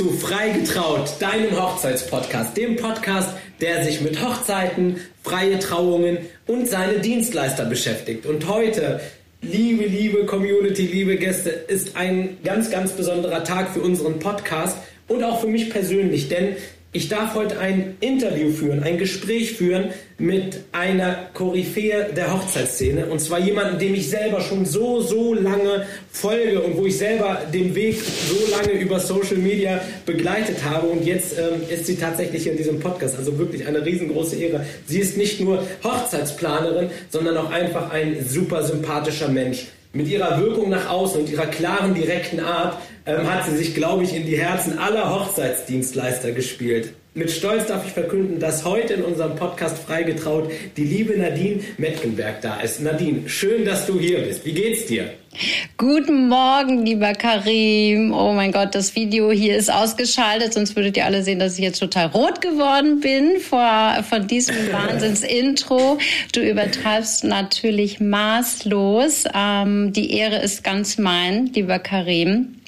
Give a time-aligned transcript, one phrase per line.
[0.00, 7.66] zu Freigetraut, deinem Hochzeitspodcast, dem Podcast, der sich mit Hochzeiten, freie Trauungen und seine Dienstleister
[7.66, 8.24] beschäftigt.
[8.24, 9.02] Und heute,
[9.42, 15.22] liebe, liebe Community, liebe Gäste, ist ein ganz, ganz besonderer Tag für unseren Podcast und
[15.22, 16.56] auch für mich persönlich, denn
[16.92, 19.90] ich darf heute ein Interview führen, ein Gespräch führen
[20.20, 23.06] mit einer Koryphäe der Hochzeitsszene.
[23.06, 27.40] Und zwar jemanden, dem ich selber schon so, so lange folge und wo ich selber
[27.52, 30.88] den Weg so lange über Social Media begleitet habe.
[30.88, 33.16] Und jetzt ähm, ist sie tatsächlich in diesem Podcast.
[33.16, 34.66] Also wirklich eine riesengroße Ehre.
[34.86, 39.68] Sie ist nicht nur Hochzeitsplanerin, sondern auch einfach ein super sympathischer Mensch.
[39.94, 42.76] Mit ihrer Wirkung nach außen und ihrer klaren, direkten Art
[43.06, 46.92] ähm, hat sie sich, glaube ich, in die Herzen aller Hochzeitsdienstleister gespielt.
[47.12, 52.40] Mit Stolz darf ich verkünden, dass heute in unserem Podcast Freigetraut die liebe Nadine Metkenberg
[52.40, 52.80] da ist.
[52.80, 54.46] Nadine, schön, dass du hier bist.
[54.46, 55.12] Wie geht's dir?
[55.76, 58.12] Guten Morgen, lieber Karim.
[58.12, 61.64] Oh mein Gott, das Video hier ist ausgeschaltet, sonst würdet ihr alle sehen, dass ich
[61.64, 65.98] jetzt total rot geworden bin vor, von diesem Wahnsinns-Intro.
[66.32, 69.24] Du übertreibst natürlich maßlos.
[69.34, 72.59] Ähm, die Ehre ist ganz mein, lieber Karim.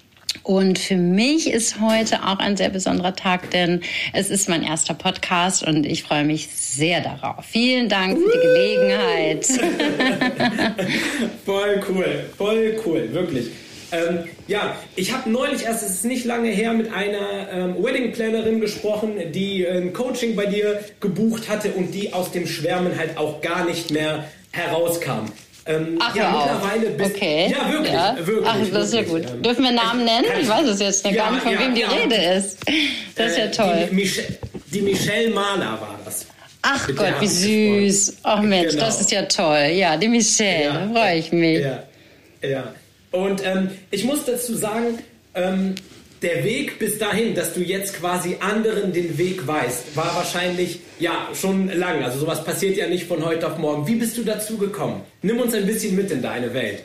[0.43, 4.95] Und für mich ist heute auch ein sehr besonderer Tag, denn es ist mein erster
[4.95, 7.45] Podcast und ich freue mich sehr darauf.
[7.45, 9.47] Vielen Dank für die Gelegenheit.
[11.45, 13.51] voll cool, voll cool, wirklich.
[13.93, 18.13] Ähm, ja, ich habe neulich erst, es ist nicht lange her, mit einer ähm, Wedding
[18.13, 23.19] Plannerin gesprochen, die ein Coaching bei dir gebucht hatte und die aus dem Schwärmen halt
[23.19, 25.27] auch gar nicht mehr herauskam.
[25.65, 27.55] Ähm, Ach, ja, mittlerweile bist okay.
[27.57, 28.17] Ja, wirklich, ja.
[28.19, 28.49] wirklich.
[28.49, 29.23] Ach, das ist ja gut.
[29.31, 30.27] Ähm, Dürfen wir Namen nennen?
[30.41, 32.59] Ich weiß es jetzt ja, gar nicht, von ja, wem die Rede ist.
[33.15, 33.89] Das ist ja äh, toll.
[33.91, 34.21] Die, Mich
[34.73, 36.27] die Michelle Mahler war das.
[36.63, 38.17] Ach Gott, wie süß.
[38.23, 38.87] Ach Mensch, genau.
[38.87, 39.71] das ist ja toll.
[39.75, 41.61] Ja, die Michelle, da freue ich mich.
[41.61, 41.83] Ja,
[42.43, 42.75] ja.
[43.11, 44.99] Und ähm, ich muss dazu sagen,
[45.35, 45.75] ähm,
[46.23, 51.29] der Weg bis dahin, dass du jetzt quasi anderen den Weg weißt, war wahrscheinlich ja
[51.35, 52.03] schon lang.
[52.03, 53.87] Also sowas passiert ja nicht von heute auf morgen.
[53.87, 55.03] Wie bist du dazu gekommen?
[55.23, 56.85] Nimm uns ein bisschen mit in deine Welt.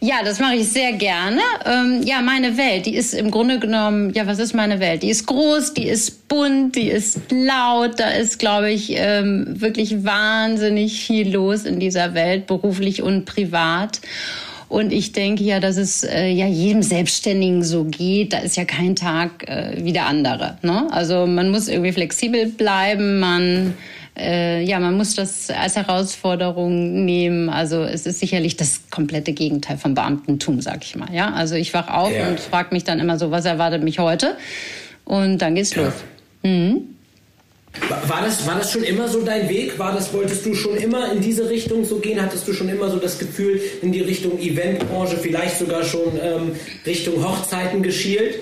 [0.00, 1.40] Ja, das mache ich sehr gerne.
[1.64, 5.02] Ähm, ja, meine Welt, die ist im Grunde genommen, ja, was ist meine Welt?
[5.02, 7.98] Die ist groß, die ist bunt, die ist laut.
[7.98, 14.00] Da ist, glaube ich, ähm, wirklich wahnsinnig viel los in dieser Welt, beruflich und privat.
[14.68, 18.32] Und ich denke ja, dass es äh, ja jedem Selbstständigen so geht.
[18.32, 20.58] Da ist ja kein Tag äh, wie der andere.
[20.62, 20.88] Ne?
[20.90, 23.20] Also man muss irgendwie flexibel bleiben.
[23.20, 23.74] Man
[24.16, 27.48] äh, ja, man muss das als Herausforderung nehmen.
[27.48, 31.12] Also es ist sicherlich das komplette Gegenteil vom Beamtentum, sag ich mal.
[31.12, 32.28] Ja, also ich wach auf ja.
[32.28, 34.36] und frage mich dann immer so, was erwartet mich heute?
[35.04, 35.84] Und dann geht's ja.
[35.84, 35.94] los.
[36.42, 36.93] Mhm.
[38.06, 39.78] War das, war das schon immer so dein Weg?
[39.78, 42.22] War das, wolltest du schon immer in diese Richtung so gehen?
[42.22, 46.52] Hattest du schon immer so das Gefühl, in die Richtung Eventbranche, vielleicht sogar schon ähm,
[46.86, 48.36] Richtung Hochzeiten geschielt?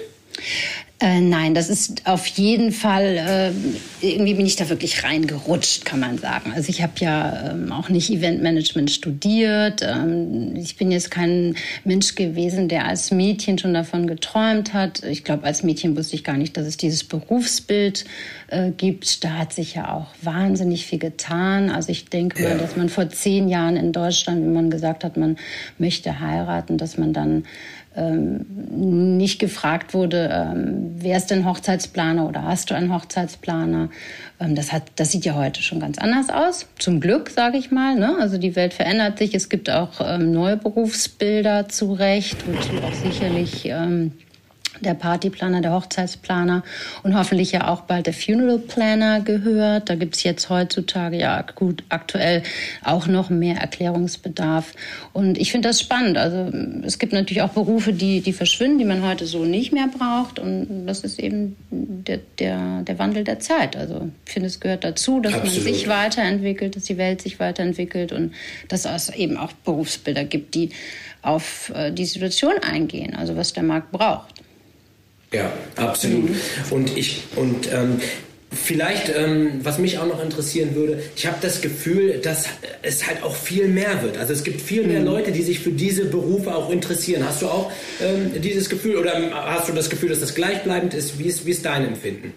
[1.03, 5.99] Äh, nein, das ist auf jeden Fall, äh, irgendwie bin ich da wirklich reingerutscht, kann
[5.99, 6.53] man sagen.
[6.54, 9.82] Also ich habe ja ähm, auch nicht Eventmanagement studiert.
[9.82, 15.03] Ähm, ich bin jetzt kein Mensch gewesen, der als Mädchen schon davon geträumt hat.
[15.03, 18.04] Ich glaube, als Mädchen wusste ich gar nicht, dass es dieses Berufsbild
[18.53, 19.25] äh, gibt.
[19.25, 21.71] Da hat sich ja auch wahnsinnig viel getan.
[21.71, 25.17] Also ich denke mal, dass man vor zehn Jahren in Deutschland, wenn man gesagt hat,
[25.17, 25.37] man
[25.79, 27.45] möchte heiraten, dass man dann
[27.97, 28.47] ähm,
[29.19, 33.91] nicht gefragt wurde, ähm, wer ist denn Hochzeitsplaner oder hast du einen Hochzeitsplaner?
[34.41, 36.67] Ähm, das, hat, das sieht ja heute schon ganz anders aus.
[36.79, 37.97] Zum Glück, sage ich mal.
[37.97, 38.17] Ne?
[38.21, 39.35] Also die Welt verändert sich.
[39.35, 44.12] Es gibt auch ähm, neue Berufsbilder zu Recht, wozu auch sicherlich ähm,
[44.82, 46.62] der Partyplaner, der Hochzeitsplaner
[47.03, 49.88] und hoffentlich ja auch bald der Funeral Planner gehört.
[49.88, 52.43] Da gibt's jetzt heutzutage ja gut aktuell
[52.84, 54.72] auch noch mehr Erklärungsbedarf.
[55.12, 56.19] Und ich finde das spannend.
[56.19, 56.50] Also
[56.84, 60.38] es gibt natürlich auch Berufe, die, die verschwinden, die man heute so nicht mehr braucht.
[60.38, 63.76] Und das ist eben der, der, der Wandel der Zeit.
[63.76, 65.64] Also ich finde, es gehört dazu, dass Absolut.
[65.64, 68.32] man sich weiterentwickelt, dass die Welt sich weiterentwickelt und
[68.69, 70.70] dass es eben auch Berufsbilder gibt, die
[71.23, 74.31] auf äh, die Situation eingehen, also was der Markt braucht.
[75.32, 76.31] Ja, absolut.
[76.31, 76.37] Mhm.
[76.70, 78.00] Und ich und ähm,
[78.55, 82.44] Vielleicht, ähm, was mich auch noch interessieren würde, ich habe das Gefühl, dass
[82.82, 84.19] es halt auch viel mehr wird.
[84.19, 85.06] Also es gibt viel mehr mhm.
[85.06, 87.25] Leute, die sich für diese Berufe auch interessieren.
[87.26, 91.19] Hast du auch ähm, dieses Gefühl oder hast du das Gefühl, dass das gleichbleibend ist?
[91.19, 92.35] Wie ist, wie ist dein Empfinden?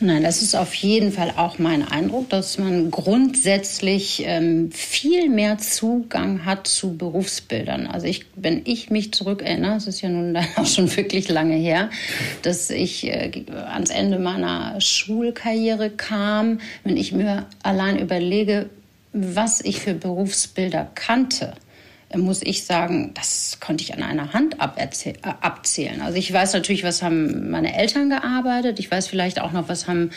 [0.00, 5.58] Nein, das ist auf jeden Fall auch mein Eindruck, dass man grundsätzlich ähm, viel mehr
[5.58, 7.86] Zugang hat zu Berufsbildern.
[7.86, 11.90] Also ich, wenn ich mich zurückerinnere, es ist ja nun auch schon wirklich lange her,
[12.42, 18.70] dass ich äh, ans Ende meiner Schulkarriere kam, wenn ich mir allein überlege,
[19.12, 21.54] was ich für Berufsbilder kannte
[22.16, 24.88] muss ich sagen, das konnte ich an einer Hand äh,
[25.40, 26.00] abzählen.
[26.00, 28.78] Also ich weiß natürlich, was haben meine Eltern gearbeitet.
[28.78, 30.10] Ich weiß vielleicht auch noch, was haben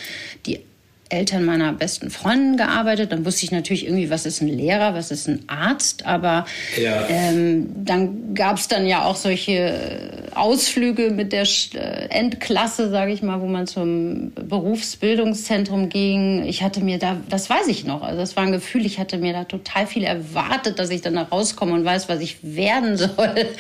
[0.46, 0.62] die
[1.10, 3.12] Eltern meiner besten Freundin gearbeitet.
[3.12, 6.06] Dann wusste ich natürlich irgendwie, was ist ein Lehrer, was ist ein Arzt.
[6.06, 6.46] Aber
[6.82, 7.08] ja.
[7.10, 13.22] ähm, dann gab es dann ja auch solche Ausflüge mit der äh, Endklasse, sage ich
[13.22, 16.44] mal, wo man zum Berufsbildungszentrum ging.
[16.46, 19.18] Ich hatte mir da, das weiß ich noch, also das war ein Gefühl, ich hatte
[19.18, 22.98] mir da total viel erwartet, dass ich dann da rauskomme und weiß, was ich werden
[22.98, 23.12] soll.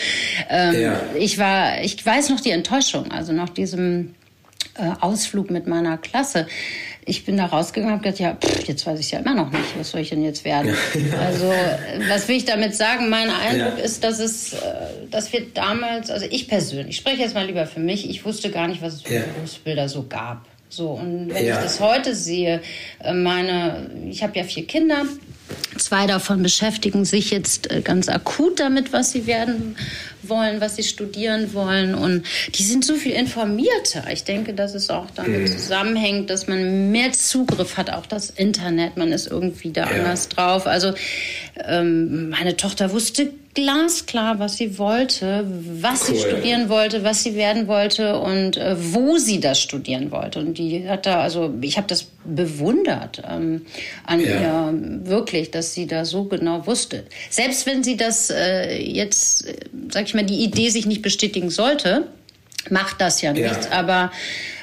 [0.50, 1.00] Ähm, ja.
[1.18, 4.16] Ich war, ich weiß noch die Enttäuschung, also nach diesem
[4.76, 6.48] äh, Ausflug mit meiner Klasse
[7.06, 9.52] ich bin da rausgegangen und habe gedacht, ja, pff, jetzt weiß ich ja immer noch
[9.52, 10.76] nicht, was soll ich denn jetzt werden?
[11.20, 11.52] Also,
[12.10, 13.10] was will ich damit sagen?
[13.10, 13.84] Mein Eindruck ja.
[13.84, 14.58] ist, dass es, äh,
[15.10, 18.50] dass wir damals, also ich persönlich, ich spreche jetzt mal lieber für mich, ich wusste
[18.50, 19.22] gar nicht, was es für ja.
[19.22, 20.46] Berufsbilder so gab.
[20.76, 21.58] So, und wenn ja.
[21.58, 22.60] ich das heute sehe,
[23.04, 25.06] äh, meine, ich habe ja vier Kinder,
[25.78, 29.76] Zwei davon beschäftigen sich jetzt äh, ganz akut damit, was sie werden
[30.22, 31.96] wollen, was sie studieren wollen.
[31.96, 32.26] Und
[32.56, 34.06] die sind so viel informierter.
[34.12, 35.48] Ich denke, dass es auch damit mhm.
[35.48, 38.98] zusammenhängt, dass man mehr Zugriff hat auf das Internet.
[38.98, 40.00] Man ist irgendwie da ja.
[40.00, 40.66] anders drauf.
[40.68, 40.94] Also
[41.68, 45.46] ähm, meine Tochter wusste glasklar, was sie wollte,
[45.82, 46.16] was cool.
[46.16, 50.40] sie studieren wollte, was sie werden wollte und äh, wo sie das studieren wollte.
[50.40, 53.66] Und die hat da, also ich habe das bewundert ähm,
[54.06, 54.70] an ja.
[54.70, 54.74] ihr
[55.06, 57.04] wirklich, dass sie da so genau wusste.
[57.30, 59.56] Selbst wenn sie das äh, jetzt, äh,
[59.92, 62.08] sag ich mal, die Idee sich nicht bestätigen sollte,
[62.70, 63.68] macht das ja nichts.
[63.70, 63.80] Ja.
[63.80, 64.12] Aber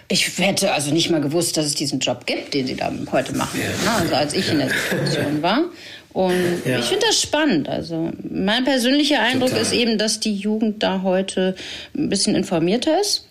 [0.08, 3.36] ich hätte also nicht mal gewusst, dass es diesen Job gibt, den sie da heute
[3.36, 3.60] machen.
[3.60, 3.96] Ja.
[3.98, 5.64] Also als ich in der Situation war.
[6.12, 6.78] Und ja.
[6.78, 7.68] ich finde das spannend.
[7.68, 9.62] Also mein persönlicher Eindruck Total.
[9.62, 11.54] ist eben, dass die Jugend da heute
[11.94, 13.26] ein bisschen informierter ist.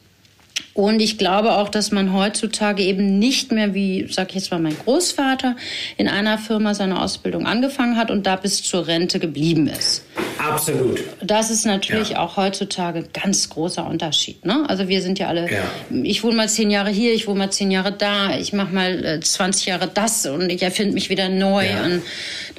[0.73, 4.59] Und ich glaube auch, dass man heutzutage eben nicht mehr, wie, sag ich jetzt mal,
[4.59, 5.55] mein Großvater,
[5.97, 10.05] in einer Firma seine Ausbildung angefangen hat und da bis zur Rente geblieben ist.
[10.37, 11.03] Absolut.
[11.21, 12.19] Das ist natürlich ja.
[12.19, 14.45] auch heutzutage ganz großer Unterschied.
[14.45, 14.63] Ne?
[14.69, 15.63] Also wir sind ja alle, ja.
[16.03, 19.05] ich wohne mal zehn Jahre hier, ich wohne mal zehn Jahre da, ich mache mal
[19.05, 21.67] äh, 20 Jahre das und ich erfinde mich wieder neu.
[21.67, 21.83] Ja.
[21.83, 22.03] Und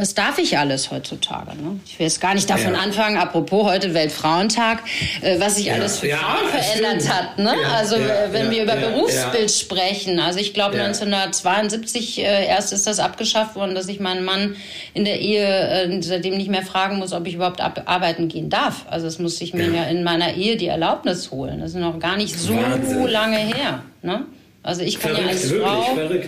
[0.01, 1.51] das darf ich alles heutzutage.
[1.51, 1.79] Ne?
[1.87, 4.83] Ich will jetzt gar nicht davon anfangen, apropos heute Weltfrauentag,
[5.21, 7.15] äh, was sich alles für Frauen verändert stimmt.
[7.15, 7.39] hat.
[7.39, 7.55] Ne?
[7.73, 12.99] also äh, wenn wir über Berufsbild sprechen, also ich glaube 1972 äh, erst ist das
[12.99, 14.57] abgeschafft worden, dass ich meinen Mann
[14.95, 18.87] in der Ehe äh, seitdem nicht mehr fragen muss, ob ich überhaupt arbeiten gehen darf.
[18.89, 19.83] Also es muss ich mir ja.
[19.83, 21.61] ja in meiner Ehe die Erlaubnis holen.
[21.61, 23.07] Das ist noch gar nicht so Wahnsinn.
[23.07, 23.83] lange her.
[24.03, 24.25] Ne?
[24.63, 26.21] Also ich kann verrückt, ja als Frau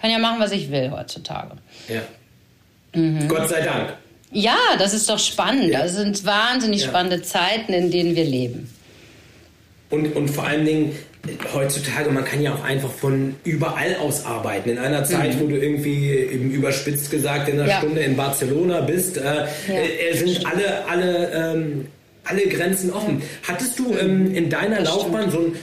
[0.00, 1.52] kann ja machen, was ich will heutzutage.
[1.88, 2.02] Ja.
[2.96, 3.28] Mhm.
[3.28, 3.94] Gott sei Dank.
[4.32, 5.70] Ja, das ist doch spannend.
[5.70, 5.82] Ja.
[5.82, 6.88] Das sind wahnsinnig ja.
[6.88, 8.68] spannende Zeiten, in denen wir leben.
[9.88, 10.92] Und, und vor allen Dingen,
[11.54, 14.70] heutzutage, man kann ja auch einfach von überall aus arbeiten.
[14.70, 15.40] In einer Zeit, mhm.
[15.40, 17.78] wo du irgendwie eben überspitzt gesagt in einer ja.
[17.78, 19.46] Stunde in Barcelona bist, äh, ja.
[19.68, 21.86] äh, sind alle, alle, ähm,
[22.24, 23.22] alle Grenzen offen.
[23.46, 25.56] Hattest du ähm, in deiner das Laufbahn so ein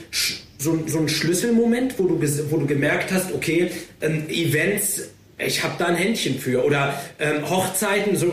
[0.56, 2.20] so, so ein Schlüsselmoment, wo du,
[2.50, 3.70] wo du gemerkt hast, okay,
[4.00, 8.32] ähm, Events, ich habe da ein Händchen für oder ähm, Hochzeiten, so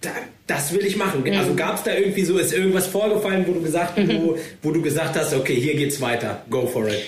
[0.00, 0.10] da,
[0.46, 1.22] das will ich machen.
[1.24, 1.36] Mhm.
[1.36, 4.22] Also gab es da irgendwie so, ist irgendwas vorgefallen, wo du gesagt, mhm.
[4.22, 7.00] wo, wo du gesagt hast, okay, hier geht's weiter, go for it.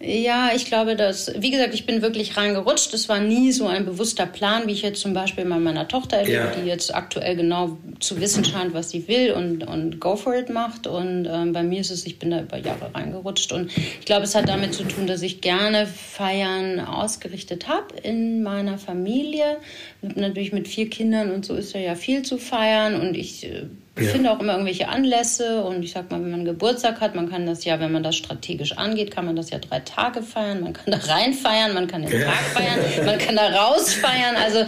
[0.00, 2.94] Ja, ich glaube, dass, wie gesagt, ich bin wirklich reingerutscht.
[2.94, 6.18] Es war nie so ein bewusster Plan, wie ich jetzt zum Beispiel bei meiner Tochter
[6.18, 6.52] erlebe, ja.
[6.52, 10.50] die jetzt aktuell genau zu wissen scheint, was sie will und, und go for it
[10.50, 10.86] macht.
[10.86, 13.52] Und ähm, bei mir ist es, ich bin da über Jahre reingerutscht.
[13.52, 18.44] Und ich glaube, es hat damit zu tun, dass ich gerne Feiern ausgerichtet habe in
[18.44, 19.56] meiner Familie.
[20.00, 23.00] Natürlich mit vier Kindern und so ist ja viel zu feiern.
[23.00, 23.64] Und ich äh,
[23.98, 24.12] ich ja.
[24.12, 27.46] finde auch immer irgendwelche Anlässe und ich sag mal, wenn man Geburtstag hat, man kann
[27.46, 30.72] das ja, wenn man das strategisch angeht, kann man das ja drei Tage feiern, man
[30.72, 32.26] kann da rein feiern, man kann den ja.
[32.26, 34.36] Tag feiern, man kann da raus feiern.
[34.36, 34.64] Also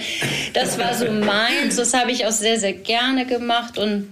[0.54, 4.08] das war so meins, das habe ich auch sehr, sehr gerne gemacht und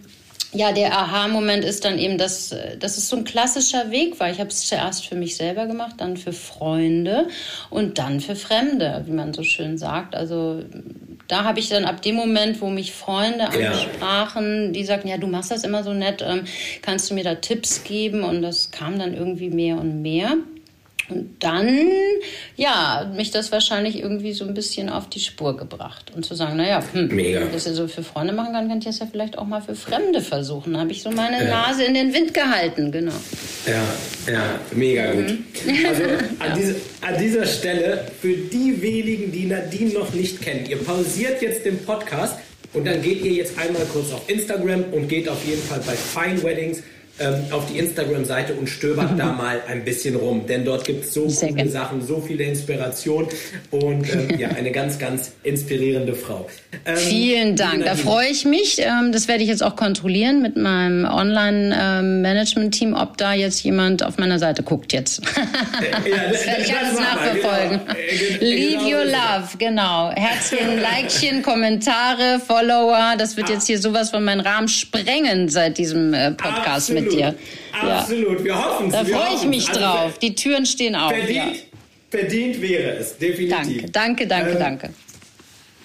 [0.52, 4.30] ja, der Aha-Moment ist dann eben, dass, dass es so ein klassischer Weg war.
[4.30, 7.28] Ich habe es zuerst für mich selber gemacht, dann für Freunde
[7.68, 10.14] und dann für Fremde, wie man so schön sagt.
[10.14, 10.62] Also
[11.28, 13.70] da habe ich dann ab dem Moment, wo mich Freunde ja.
[13.70, 16.44] ansprachen, die sagten, ja, du machst das immer so nett, ähm,
[16.82, 18.24] kannst du mir da Tipps geben?
[18.24, 20.36] Und das kam dann irgendwie mehr und mehr.
[21.10, 21.88] Und dann,
[22.56, 26.12] ja, mich das wahrscheinlich irgendwie so ein bisschen auf die Spur gebracht.
[26.14, 27.42] Und zu sagen, naja, hm, Mega.
[27.42, 29.62] ich das ja so für Freunde machen kann, kann ich das ja vielleicht auch mal
[29.62, 30.74] für Fremde versuchen.
[30.74, 31.50] Da habe ich so meine ja.
[31.50, 33.12] Nase in den Wind gehalten, genau.
[33.66, 35.30] Ja, ja, mega gut.
[35.30, 35.86] Mhm.
[35.86, 36.10] Also an,
[36.48, 36.56] ja.
[36.56, 41.64] diese, an dieser Stelle, für die wenigen, die Nadine noch nicht kennen, ihr pausiert jetzt
[41.64, 42.38] den Podcast
[42.74, 45.94] und dann geht ihr jetzt einmal kurz auf Instagram und geht auf jeden Fall bei
[45.94, 46.82] Fine Weddings
[47.20, 51.14] ähm, auf die Instagram-Seite und stöbert da mal ein bisschen rum, denn dort gibt es
[51.14, 51.68] so Sehr viele.
[51.68, 53.26] Sachen, so viele Inspiration
[53.70, 56.48] und ähm, ja, eine ganz, ganz inspirierende Frau.
[56.84, 58.78] Ähm, Vielen Dank, da freue ich mich.
[58.78, 64.18] Ähm, das werde ich jetzt auch kontrollieren mit meinem Online-Management-Team, ob da jetzt jemand auf
[64.18, 65.20] meiner Seite guckt jetzt.
[65.36, 67.80] ja, das werde ich alles nachverfolgen.
[67.86, 68.40] Genau.
[68.40, 70.10] Leave genau your love, genau.
[70.14, 76.14] Herzchen, Likechen, Kommentare, Follower, das wird jetzt hier sowas von meinem Rahmen sprengen seit diesem
[76.14, 77.04] äh, Podcast Absolut.
[77.04, 77.34] mit dir.
[77.72, 78.44] Absolut, ja.
[78.44, 78.92] wir hoffen es.
[78.92, 80.18] Da freue ich mich also, drauf.
[80.18, 81.12] Die Türen stehen auf.
[81.12, 81.52] Verdient, ja.
[82.10, 83.90] verdient wäre es, definitiv.
[83.92, 84.90] Danke, danke, danke, ähm, danke.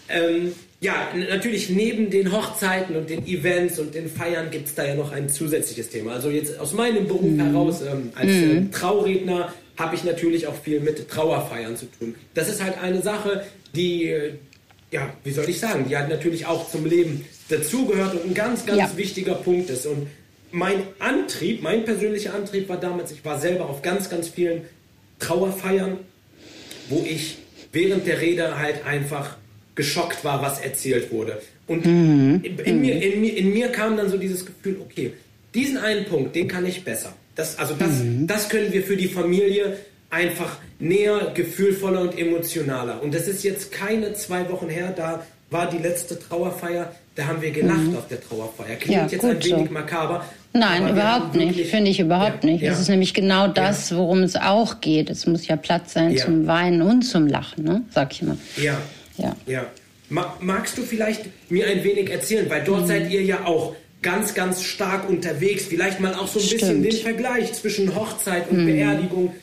[0.09, 4.85] Ähm, ja, natürlich neben den Hochzeiten und den Events und den Feiern gibt es da
[4.85, 6.11] ja noch ein zusätzliches Thema.
[6.11, 7.39] Also jetzt aus meinem Beruf mhm.
[7.39, 8.67] heraus ähm, als mhm.
[8.67, 12.15] äh, Trauredner habe ich natürlich auch viel mit Trauerfeiern zu tun.
[12.33, 14.33] Das ist halt eine Sache, die, äh,
[14.91, 18.65] ja, wie soll ich sagen, die halt natürlich auch zum Leben dazugehört und ein ganz,
[18.65, 18.97] ganz ja.
[18.97, 19.85] wichtiger Punkt ist.
[19.85, 20.07] Und
[20.53, 24.61] mein Antrieb, mein persönlicher Antrieb war damals, ich war selber auf ganz, ganz vielen
[25.19, 25.97] Trauerfeiern,
[26.89, 27.39] wo ich
[27.71, 29.37] während der Rede halt einfach
[29.75, 31.41] geschockt war, was erzählt wurde.
[31.65, 32.41] Und mhm.
[32.43, 35.13] in, in, mir, in, mir, in mir kam dann so dieses Gefühl, okay,
[35.55, 37.13] diesen einen Punkt, den kann ich besser.
[37.35, 38.27] Das, also das, mhm.
[38.27, 39.77] das können wir für die Familie
[40.11, 43.01] einfach näher, gefühlvoller und emotionaler.
[43.01, 47.41] Und das ist jetzt keine zwei Wochen her, da war die letzte Trauerfeier, da haben
[47.41, 47.97] wir gelacht mhm.
[47.97, 48.75] auf der Trauerfeier.
[48.75, 49.73] Klingt ja, jetzt ein wenig so.
[49.73, 50.25] makaber.
[50.53, 51.59] Nein, überhaupt nicht.
[51.67, 52.63] Finde ich überhaupt ja, nicht.
[52.63, 55.09] Es ist nämlich genau das, worum es auch geht.
[55.09, 57.81] Es muss ja Platz sein zum Weinen und zum Lachen, ne?
[57.89, 58.37] sag ich mal.
[58.57, 58.77] Ja.
[59.17, 59.35] Ja.
[59.47, 59.65] ja.
[60.09, 62.87] Magst du vielleicht mir ein wenig erzählen, weil dort mhm.
[62.87, 65.65] seid ihr ja auch ganz, ganz stark unterwegs.
[65.65, 66.61] Vielleicht mal auch so ein Stimmt.
[66.61, 68.67] bisschen den Vergleich zwischen Hochzeit und mhm.
[68.67, 69.35] Beerdigung.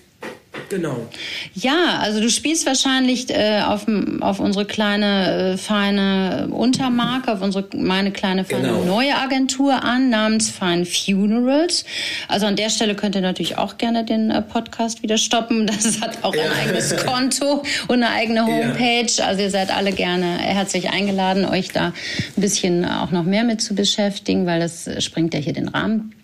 [0.68, 1.06] Genau.
[1.54, 3.86] Ja, also du spielst wahrscheinlich äh, auf,
[4.20, 8.84] auf unsere kleine, äh, feine Untermarke, auf unsere, meine kleine, feine genau.
[8.84, 11.84] neue Agentur an, namens Fine Funerals.
[12.26, 15.68] Also an der Stelle könnt ihr natürlich auch gerne den äh, Podcast wieder stoppen.
[15.80, 16.42] Das hat auch ja.
[16.42, 19.06] ein eigenes Konto und eine eigene Homepage.
[19.06, 19.26] Ja.
[19.26, 23.62] Also ihr seid alle gerne herzlich eingeladen, euch da ein bisschen auch noch mehr mit
[23.62, 26.14] zu beschäftigen, weil das springt ja hier den Rahmen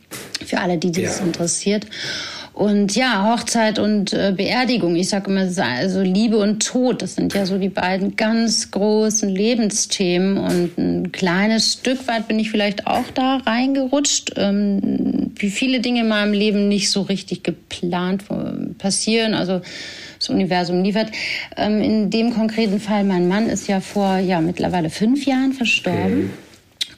[0.45, 1.25] für alle, die das ja.
[1.25, 1.87] interessiert.
[2.57, 7.35] Und ja, Hochzeit und äh, Beerdigung, ich sage immer, also Liebe und Tod, das sind
[7.35, 10.39] ja so die beiden ganz großen Lebensthemen.
[10.39, 16.01] Und ein kleines Stück weit bin ich vielleicht auch da reingerutscht, ähm, wie viele Dinge
[16.01, 18.25] in meinem Leben nicht so richtig geplant
[18.79, 19.35] passieren.
[19.35, 19.61] Also
[20.19, 21.11] das Universum liefert.
[21.59, 26.31] Ähm, in dem konkreten Fall, mein Mann ist ja vor ja mittlerweile fünf Jahren verstorben.
[26.31, 26.46] Okay.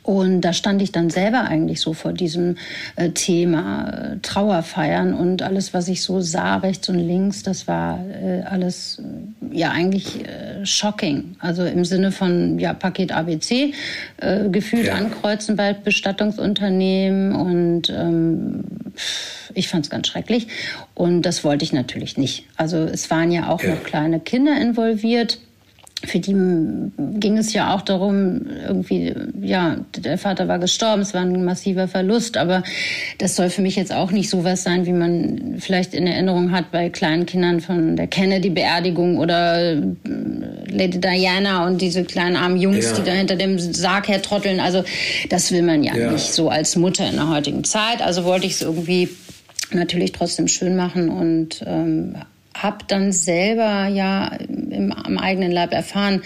[0.08, 2.56] Und da stand ich dann selber eigentlich so vor diesem
[2.96, 8.02] äh, Thema äh, Trauerfeiern und alles, was ich so sah, rechts und links, das war
[8.08, 11.36] äh, alles äh, ja eigentlich äh, shocking.
[11.40, 13.74] Also im Sinne von ja Paket ABC,
[14.16, 14.94] äh, gefühlt ja.
[14.94, 18.64] ankreuzen bei Bestattungsunternehmen und ähm,
[19.52, 20.46] ich fand es ganz schrecklich
[20.94, 22.46] und das wollte ich natürlich nicht.
[22.56, 23.74] Also es waren ja auch ja.
[23.74, 25.38] noch kleine Kinder involviert
[26.06, 31.22] für die ging es ja auch darum, irgendwie, ja, der Vater war gestorben, es war
[31.22, 32.62] ein massiver Verlust, aber
[33.18, 36.52] das soll für mich jetzt auch nicht so was sein, wie man vielleicht in Erinnerung
[36.52, 39.82] hat bei kleinen Kindern von der Kennedy-Beerdigung oder äh,
[40.70, 42.96] Lady Diana und diese kleinen armen Jungs, ja.
[42.96, 44.60] die da hinter dem Sarg hertrotteln.
[44.60, 44.84] Also
[45.30, 48.02] das will man ja, ja, nicht so als Mutter in der heutigen Zeit.
[48.02, 49.08] Also wollte ich es irgendwie
[49.72, 52.14] natürlich trotzdem schön machen und ähm,
[52.62, 56.22] habe dann selber ja im, am eigenen Leib erfahren,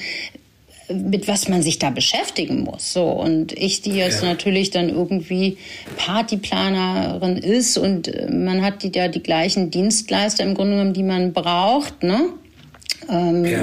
[0.89, 2.93] mit was man sich da beschäftigen muss.
[2.93, 4.29] So und ich, die jetzt ja.
[4.29, 5.59] natürlich dann irgendwie
[5.97, 11.03] Partyplanerin ist und äh, man hat die ja die gleichen Dienstleister im Grunde genommen, die
[11.03, 12.21] man braucht, ne?
[13.09, 13.61] Ähm, ja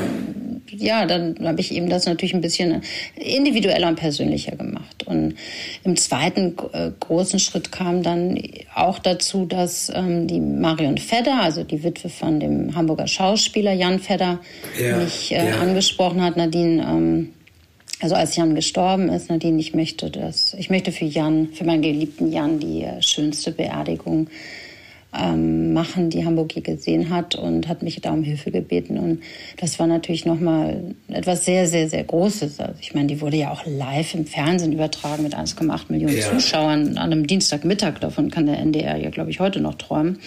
[0.77, 2.81] ja, dann habe ich eben das natürlich ein bisschen
[3.15, 5.05] individueller und persönlicher gemacht.
[5.05, 5.35] Und
[5.83, 8.39] im zweiten äh, großen Schritt kam dann
[8.75, 13.99] auch dazu, dass ähm, die Marion Fedder, also die Witwe von dem Hamburger Schauspieler Jan
[13.99, 14.39] Fedder,
[14.79, 15.59] ja, mich äh, ja.
[15.59, 17.29] angesprochen hat, Nadine, ähm,
[18.01, 21.81] also als Jan gestorben ist, Nadine, ich möchte das, ich möchte für Jan, für meinen
[21.81, 24.29] geliebten Jan die äh, schönste Beerdigung
[25.11, 28.97] ähm, machen, die Hamburg je gesehen hat und hat mich da um Hilfe gebeten.
[28.97, 29.21] Und
[29.57, 32.59] das war natürlich nochmal etwas sehr, sehr, sehr Großes.
[32.59, 36.29] Also ich meine, die wurde ja auch live im Fernsehen übertragen mit 1,8 Millionen ja.
[36.29, 37.99] Zuschauern an einem Dienstagmittag.
[37.99, 40.19] Davon kann der NDR ja, glaube ich, heute noch träumen.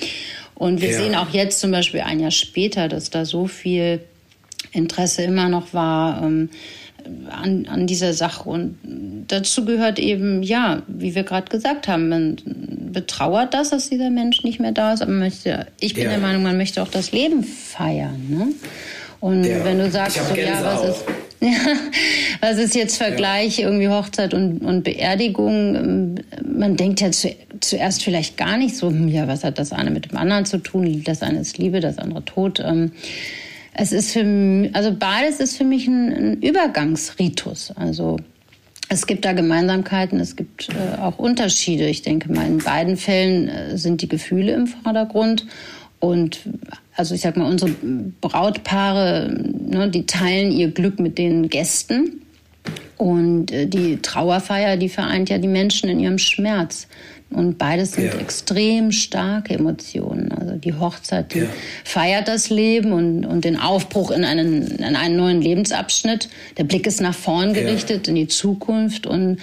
[0.55, 0.99] Und wir ja.
[0.99, 4.01] sehen auch jetzt zum Beispiel ein Jahr später, dass da so viel
[4.73, 6.23] Interesse immer noch war.
[6.25, 6.51] Ähm,
[7.31, 8.49] an, an dieser Sache.
[8.49, 8.79] Und
[9.29, 12.37] dazu gehört eben, ja, wie wir gerade gesagt haben, man
[12.93, 16.11] betrauert das, dass dieser Mensch nicht mehr da ist, aber möchte, ich bin ja.
[16.11, 18.27] der Meinung, man möchte auch das Leben feiern.
[18.29, 18.49] Ne?
[19.21, 19.65] Und ja.
[19.65, 21.05] wenn du sagst, so, ja, was ist,
[21.43, 21.51] Ja,
[22.41, 23.67] was ist jetzt Vergleich ja.
[23.67, 26.21] irgendwie Hochzeit und, und Beerdigung?
[26.45, 29.91] Man denkt ja zu, zuerst vielleicht gar nicht so, hm, ja, was hat das eine
[29.91, 31.03] mit dem anderen zu tun?
[31.05, 32.61] Das eine ist Liebe, das andere Tod.
[32.65, 32.93] Ähm,
[33.75, 37.73] es ist für also beides ist für mich ein, ein Übergangsritus.
[37.77, 38.19] Also
[38.89, 41.87] es gibt da Gemeinsamkeiten, es gibt äh, auch Unterschiede.
[41.89, 45.47] Ich denke mal, in beiden Fällen äh, sind die Gefühle im Vordergrund.
[45.99, 46.41] Und
[46.95, 47.71] also ich sag mal, unsere
[48.21, 52.21] Brautpaare, ne, die teilen ihr Glück mit den Gästen.
[52.99, 56.87] Und äh, die Trauerfeier, die vereint ja die Menschen in ihrem Schmerz.
[57.33, 58.21] Und beides sind ja.
[58.21, 60.33] extrem starke Emotionen.
[60.33, 61.47] Also die Hochzeit, die ja.
[61.85, 66.29] feiert das Leben und, und den Aufbruch in einen, in einen neuen Lebensabschnitt.
[66.59, 68.11] Der Blick ist nach vorn gerichtet, ja.
[68.11, 69.07] in die Zukunft.
[69.07, 69.39] Und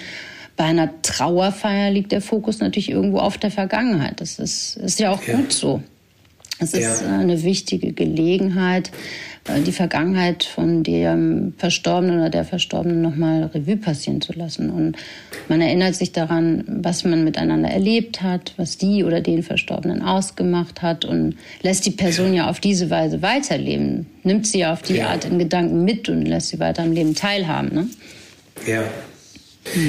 [0.56, 4.20] bei einer Trauerfeier liegt der Fokus natürlich irgendwo auf der Vergangenheit.
[4.20, 5.82] Das ist, ist ja auch gut so.
[6.60, 8.90] Es ist eine wichtige Gelegenheit,
[9.48, 14.70] äh, die Vergangenheit von dem Verstorbenen oder der Verstorbenen nochmal Revue passieren zu lassen.
[14.70, 14.96] Und
[15.48, 20.82] man erinnert sich daran, was man miteinander erlebt hat, was die oder den Verstorbenen ausgemacht
[20.82, 25.02] hat und lässt die Person ja auf diese Weise weiterleben, nimmt sie ja auf die
[25.02, 27.74] Art in Gedanken mit und lässt sie weiter am Leben teilhaben.
[27.74, 27.86] Ne?
[28.66, 28.82] Ja.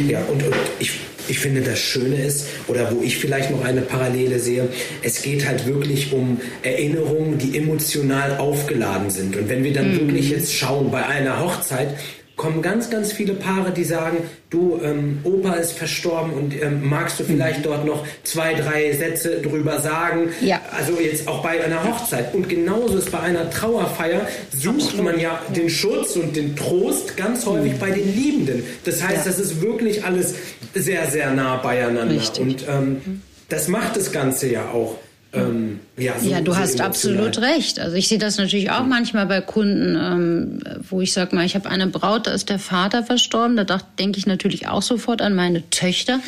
[0.08, 0.92] Ja, und, und ich
[1.32, 4.68] ich finde, das Schöne ist, oder wo ich vielleicht noch eine Parallele sehe,
[5.02, 9.38] es geht halt wirklich um Erinnerungen, die emotional aufgeladen sind.
[9.38, 10.00] Und wenn wir dann mhm.
[10.02, 11.96] wirklich jetzt schauen bei einer Hochzeit,
[12.42, 14.18] kommen ganz, ganz viele Paare, die sagen,
[14.50, 17.64] du, ähm, Opa ist verstorben und ähm, magst du vielleicht mhm.
[17.64, 20.30] dort noch zwei, drei Sätze drüber sagen?
[20.42, 20.60] Ja.
[20.76, 22.34] Also jetzt auch bei einer Hochzeit.
[22.34, 25.06] Und genauso ist bei einer Trauerfeier, sucht Absolut.
[25.06, 27.80] man ja, ja, den Schutz und den Trost ganz häufig mhm.
[27.80, 28.64] bei den Liebenden.
[28.86, 29.32] Das heißt, ja.
[29.32, 30.34] das ist wirklich alles
[30.74, 32.16] sehr, sehr nah beieinander.
[32.16, 32.42] Richtig.
[32.42, 33.22] Und ähm, mhm.
[33.50, 34.98] das macht das Ganze ja auch
[35.34, 37.80] ähm, ja, so, ja, du so hast absolut recht.
[37.80, 41.54] Also ich sehe das natürlich auch manchmal bei Kunden, ähm, wo ich sage mal, ich
[41.56, 43.58] habe eine Braut, da ist der Vater verstorben.
[43.58, 46.22] Da denke ich natürlich auch sofort an meine Töchter,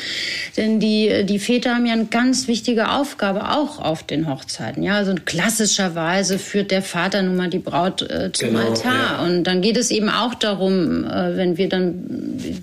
[0.58, 4.84] denn die die Väter haben ja eine ganz wichtige Aufgabe auch auf den Hochzeiten.
[4.84, 9.26] Ja, also klassischerweise führt der Vater nun mal die Braut äh, zum genau, Altar ja.
[9.26, 12.04] und dann geht es eben auch darum, äh, wenn wir dann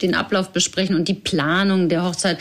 [0.03, 2.39] den Ablauf besprechen und die Planung der Hochzeit.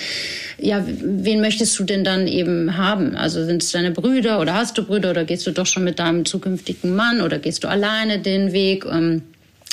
[0.58, 3.15] Ja, wen möchtest du denn dann eben haben?
[3.15, 6.00] Also sind es deine Brüder oder hast du Brüder oder gehst du doch schon mit
[6.00, 8.86] deinem zukünftigen Mann oder gehst du alleine den Weg?
[8.86, 9.24] Ähm,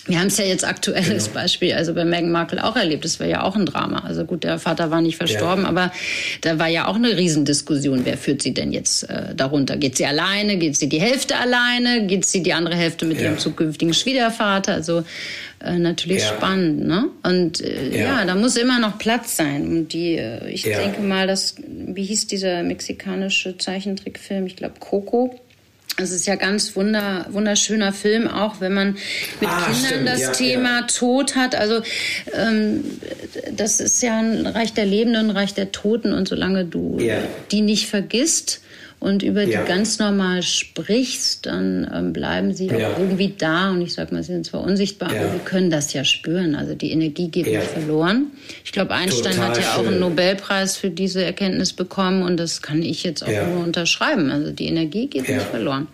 [0.06, 1.40] wir haben es ja jetzt aktuelles genau.
[1.40, 3.04] Beispiel, also bei Meghan Markle auch erlebt.
[3.04, 4.04] Das war ja auch ein Drama.
[4.06, 5.68] Also gut, der Vater war nicht verstorben, ja.
[5.68, 5.92] aber
[6.42, 8.04] da war ja auch eine Riesendiskussion.
[8.04, 9.76] Wer führt sie denn jetzt äh, darunter?
[9.76, 10.58] Geht sie alleine?
[10.58, 12.06] Geht sie die Hälfte alleine?
[12.06, 13.24] Geht sie die andere Hälfte mit ja.
[13.24, 14.74] ihrem zukünftigen Schwiegervater?
[14.74, 15.02] Also
[15.60, 16.28] äh, natürlich ja.
[16.28, 17.08] spannend, ne?
[17.24, 18.24] Und äh, ja.
[18.24, 19.66] da muss immer noch Platz sein.
[19.66, 24.46] Und die, äh, ich denke mal, dass, wie hieß dieser mexikanische Zeichentrickfilm?
[24.46, 25.40] Ich glaube Coco
[25.98, 28.96] es ist ja ganz wunder, wunderschöner Film, auch wenn man
[29.40, 30.08] mit ah, Kindern stimmt.
[30.08, 30.86] das ja, Thema ja.
[30.86, 31.54] Tod hat.
[31.54, 31.82] Also
[32.34, 32.84] ähm,
[33.52, 36.12] das ist ja ein Reich der Lebenden, ein Reich der Toten.
[36.12, 37.18] Und solange du ja.
[37.50, 38.60] die nicht vergisst,
[39.06, 39.62] und über ja.
[39.62, 42.90] die ganz normal sprichst, dann ähm, bleiben sie ja.
[42.98, 43.70] irgendwie da.
[43.70, 45.20] Und ich sage mal, sie sind zwar unsichtbar, ja.
[45.20, 46.56] aber wir können das ja spüren.
[46.56, 48.32] Also die Energie geht nicht verloren.
[48.64, 49.72] Ich glaube, Einstein Total hat ja schön.
[49.72, 54.28] auch einen Nobelpreis für diese Erkenntnis bekommen und das kann ich jetzt auch nur unterschreiben.
[54.32, 55.86] Also die Energie geht nicht verloren.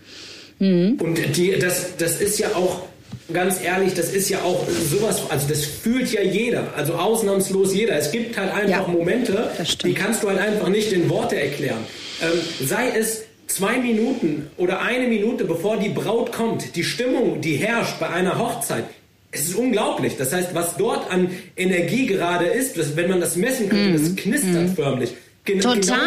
[0.58, 0.96] Mhm.
[0.98, 2.86] Und die, das, das ist ja auch
[3.32, 7.96] ganz ehrlich, das ist ja auch sowas, also das fühlt ja jeder, also ausnahmslos jeder.
[7.96, 9.50] Es gibt halt einfach ja, Momente,
[9.84, 11.84] die kannst du halt einfach nicht in Worte erklären.
[12.22, 17.56] Ähm, sei es zwei Minuten oder eine Minute bevor die Braut kommt, die Stimmung, die
[17.56, 18.84] herrscht bei einer Hochzeit,
[19.30, 20.16] es ist unglaublich.
[20.18, 24.02] Das heißt, was dort an Energie gerade ist, wenn man das messen könnte, mm.
[24.02, 24.74] das knistert mm.
[24.74, 25.14] förmlich.
[25.44, 25.98] Gen total,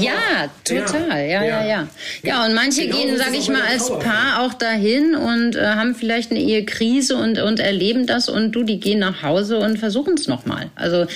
[0.00, 1.88] ja, total, ja, ja, ja, ja.
[2.24, 5.94] Ja, und manche genau gehen, sage ich mal, als Paar auch dahin und äh, haben
[5.94, 10.14] vielleicht eine Ehekrise und, und erleben das und du, die gehen nach Hause und versuchen
[10.14, 10.70] es nochmal.
[10.74, 11.06] Also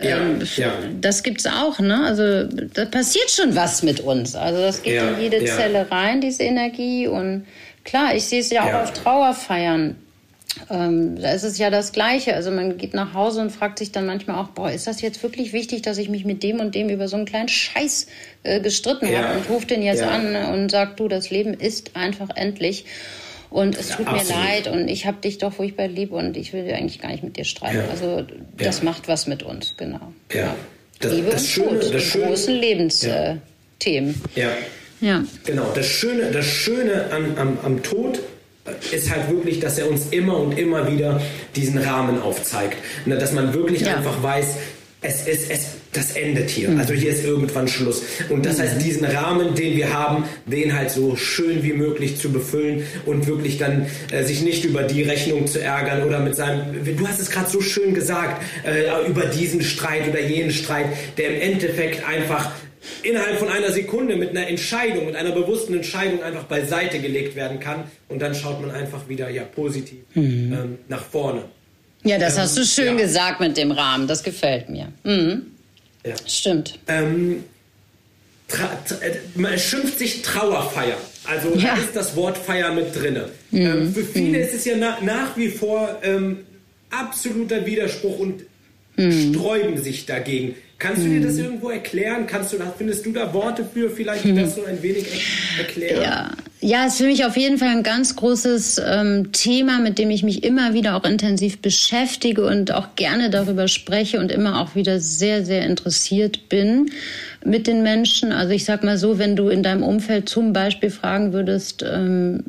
[0.00, 2.04] ähm, ja, das gibt's auch, ne?
[2.04, 4.36] Also da passiert schon was mit uns.
[4.36, 7.46] Also das geht in jede Zelle rein, diese Energie und
[7.82, 9.96] klar, ich sehe es ja auch auf Trauerfeiern
[10.70, 12.34] ähm, da ist es ja das Gleiche.
[12.34, 15.22] Also man geht nach Hause und fragt sich dann manchmal auch, boah, ist das jetzt
[15.22, 18.06] wirklich wichtig, dass ich mich mit dem und dem über so einen kleinen Scheiß
[18.42, 19.22] äh, gestritten ja.
[19.22, 20.10] habe und ruft den jetzt ja.
[20.10, 22.86] an und sagt, du, das Leben ist einfach endlich.
[23.50, 26.52] Und es tut ja, mir leid und ich habe dich doch furchtbar lieb und ich
[26.52, 27.88] will eigentlich gar nicht mit dir streiten.
[27.90, 28.26] Also
[28.58, 30.12] das macht was mit uns, genau.
[30.32, 30.54] Ja.
[31.00, 33.40] Das, Liebe das und Schöne, Tod, die großen Lebensthemen.
[34.34, 34.48] Äh, ja.
[35.00, 35.24] ja.
[35.44, 38.18] Genau, das Schöne, das Schöne am, am, am Tod
[38.92, 41.20] ist halt wirklich, dass er uns immer und immer wieder
[41.56, 42.76] diesen Rahmen aufzeigt.
[43.06, 43.96] Ne, dass man wirklich ja.
[43.96, 44.56] einfach weiß,
[45.00, 46.70] es, es, es, das endet hier.
[46.76, 48.02] Also hier ist irgendwann Schluss.
[48.28, 52.32] Und das heißt, diesen Rahmen, den wir haben, den halt so schön wie möglich zu
[52.32, 56.84] befüllen und wirklich dann äh, sich nicht über die Rechnung zu ärgern oder mit seinem,
[56.84, 61.28] du hast es gerade so schön gesagt, äh, über diesen Streit oder jenen Streit, der
[61.28, 62.50] im Endeffekt einfach
[63.02, 67.60] innerhalb von einer Sekunde mit einer Entscheidung, mit einer bewussten Entscheidung einfach beiseite gelegt werden
[67.60, 70.52] kann und dann schaut man einfach wieder ja positiv mhm.
[70.52, 71.44] ähm, nach vorne.
[72.04, 73.04] Ja, das ähm, hast du schön ja.
[73.04, 74.06] gesagt mit dem Rahmen.
[74.06, 74.92] Das gefällt mir.
[75.04, 75.46] Mhm.
[76.06, 76.14] Ja.
[76.26, 76.78] Stimmt.
[76.86, 77.44] Ähm,
[78.50, 80.96] äh, es schimpft sich Trauerfeier.
[81.24, 81.74] Also ja.
[81.74, 83.20] da ist das Wort Feier mit drin.
[83.50, 83.60] Mhm.
[83.60, 84.44] Ähm, für viele mhm.
[84.44, 86.38] ist es ja na, nach wie vor ähm,
[86.90, 88.44] absoluter Widerspruch und
[88.96, 89.34] mhm.
[89.34, 90.54] sträuben sich dagegen.
[90.78, 91.44] Kannst du dir das mhm.
[91.44, 92.26] irgendwo erklären?
[92.28, 93.90] Kannst du, findest du da Worte für?
[93.90, 94.36] Vielleicht mhm.
[94.36, 95.06] das so ein wenig
[95.58, 96.02] erklären?
[96.02, 96.30] Ja.
[96.60, 100.22] ja, ist für mich auf jeden Fall ein ganz großes ähm, Thema, mit dem ich
[100.22, 105.00] mich immer wieder auch intensiv beschäftige und auch gerne darüber spreche und immer auch wieder
[105.00, 106.92] sehr, sehr interessiert bin
[107.44, 108.30] mit den Menschen.
[108.30, 112.44] Also ich sag mal so, wenn du in deinem Umfeld zum Beispiel fragen würdest, ähm,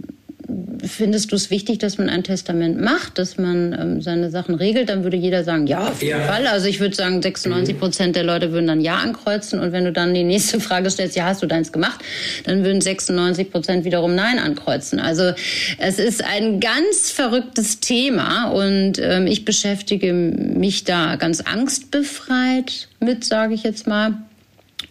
[0.86, 4.90] findest du es wichtig, dass man ein Testament macht, dass man ähm, seine Sachen regelt,
[4.90, 6.26] dann würde jeder sagen, ja, auf jeden ja.
[6.26, 6.48] Fall.
[6.48, 7.80] Also ich würde sagen, 96 mhm.
[7.80, 9.60] Prozent der Leute würden dann Ja ankreuzen.
[9.60, 12.02] Und wenn du dann die nächste Frage stellst, ja, hast du deins gemacht,
[12.46, 15.00] dann würden 96 Prozent wiederum Nein ankreuzen.
[15.00, 15.34] Also
[15.78, 23.24] es ist ein ganz verrücktes Thema und ähm, ich beschäftige mich da ganz angstbefreit mit,
[23.24, 24.14] sage ich jetzt mal.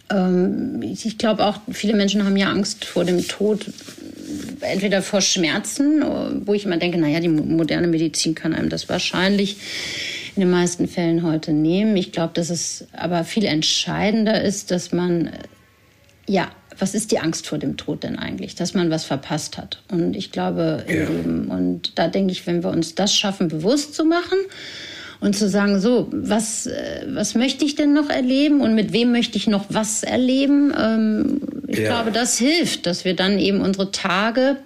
[0.09, 3.65] Ähm, ich glaube auch, viele Menschen haben ja Angst vor dem Tod,
[4.61, 6.03] entweder vor Schmerzen,
[6.45, 9.57] wo ich immer denke, naja, die moderne Medizin kann einem das wahrscheinlich
[10.35, 11.97] in den meisten Fällen heute nehmen.
[11.97, 15.31] Ich glaube, dass es aber viel entscheidender ist, dass man,
[16.27, 18.55] ja, was ist die Angst vor dem Tod denn eigentlich?
[18.55, 19.83] Dass man was verpasst hat.
[19.91, 21.09] Und ich glaube, im ja.
[21.09, 21.47] Leben.
[21.47, 24.37] Und da denke ich, wenn wir uns das schaffen, bewusst zu machen,
[25.21, 29.11] und zu sagen, so, was, äh, was möchte ich denn noch erleben und mit wem
[29.11, 30.73] möchte ich noch was erleben?
[30.77, 31.89] Ähm, ich ja.
[31.89, 34.57] glaube, das hilft, dass wir dann eben unsere Tage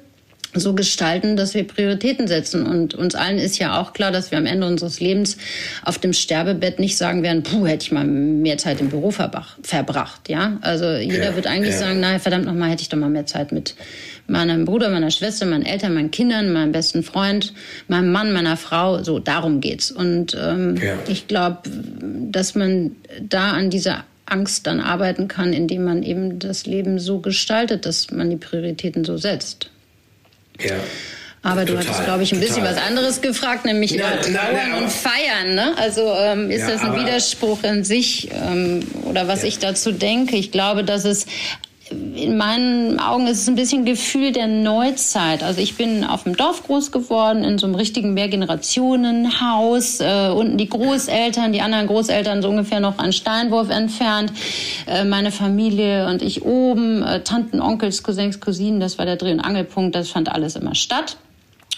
[0.56, 2.66] so gestalten, dass wir Prioritäten setzen.
[2.66, 5.38] Und uns allen ist ja auch klar, dass wir am Ende unseres Lebens
[5.84, 10.30] auf dem Sterbebett nicht sagen werden, puh, hätte ich mal mehr Zeit im Büro verbracht.
[10.30, 11.80] Ja, also jeder ja, wird eigentlich ja.
[11.80, 13.76] sagen, na verdammt nochmal, hätte ich doch mal mehr Zeit mit
[14.28, 17.54] meinem Bruder, meiner Schwester, meinen Eltern, meinen Kindern, meinem besten Freund,
[17.88, 19.04] meinem Mann, meiner Frau.
[19.04, 19.92] So, darum geht's.
[19.92, 20.94] Und ähm, ja.
[21.08, 21.70] ich glaube,
[22.32, 27.20] dass man da an dieser Angst dann arbeiten kann, indem man eben das Leben so
[27.20, 29.70] gestaltet, dass man die Prioritäten so setzt.
[30.60, 30.76] Ja.
[31.46, 34.82] Aber du total, hattest, glaube ich, ein bisschen was anderes gefragt, nämlich ja, über Trauern
[34.82, 35.56] und Feiern.
[35.56, 35.74] Ne?
[35.78, 39.50] Also ähm, ist ja, das ein Widerspruch in sich ähm, oder was ja.
[39.50, 40.38] ich dazu denke?
[40.38, 41.26] Ich glaube, dass es
[42.16, 45.44] in meinen Augen ist es ein bisschen Gefühl der Neuzeit.
[45.44, 50.00] Also ich bin auf dem Dorf groß geworden, in so einem richtigen Mehrgenerationenhaus.
[50.00, 54.32] Äh, unten die Großeltern, die anderen Großeltern so ungefähr noch einen Steinwurf entfernt.
[54.88, 59.34] Äh, meine Familie und ich oben, äh, Tanten, Onkels, Cousins, Cousinen, das war der Dreh-
[59.34, 59.96] und Angelpunkt.
[59.96, 61.18] Das fand alles immer statt.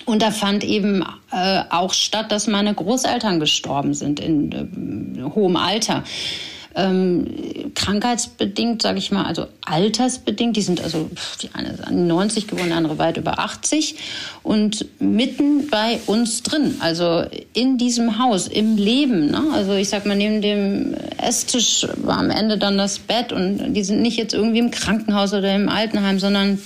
[0.06, 5.56] Und da fand eben äh, auch statt, dass meine Großeltern gestorben sind in äh, hohem
[5.56, 6.04] Alter
[6.76, 10.58] ähm, krankheitsbedingt, sage ich mal, also altersbedingt.
[10.58, 11.10] Die sind also
[11.42, 13.96] die eine ist 90 geworden, die andere weit über 80
[14.44, 19.32] und mitten bei uns drin, also in diesem Haus, im Leben.
[19.32, 19.42] Ne?
[19.54, 23.84] Also ich sag mal, neben dem Esstisch war am Ende dann das Bett und die
[23.84, 26.60] sind nicht jetzt irgendwie im Krankenhaus oder im Altenheim, sondern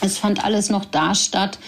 [0.00, 1.58] es fand alles noch da statt.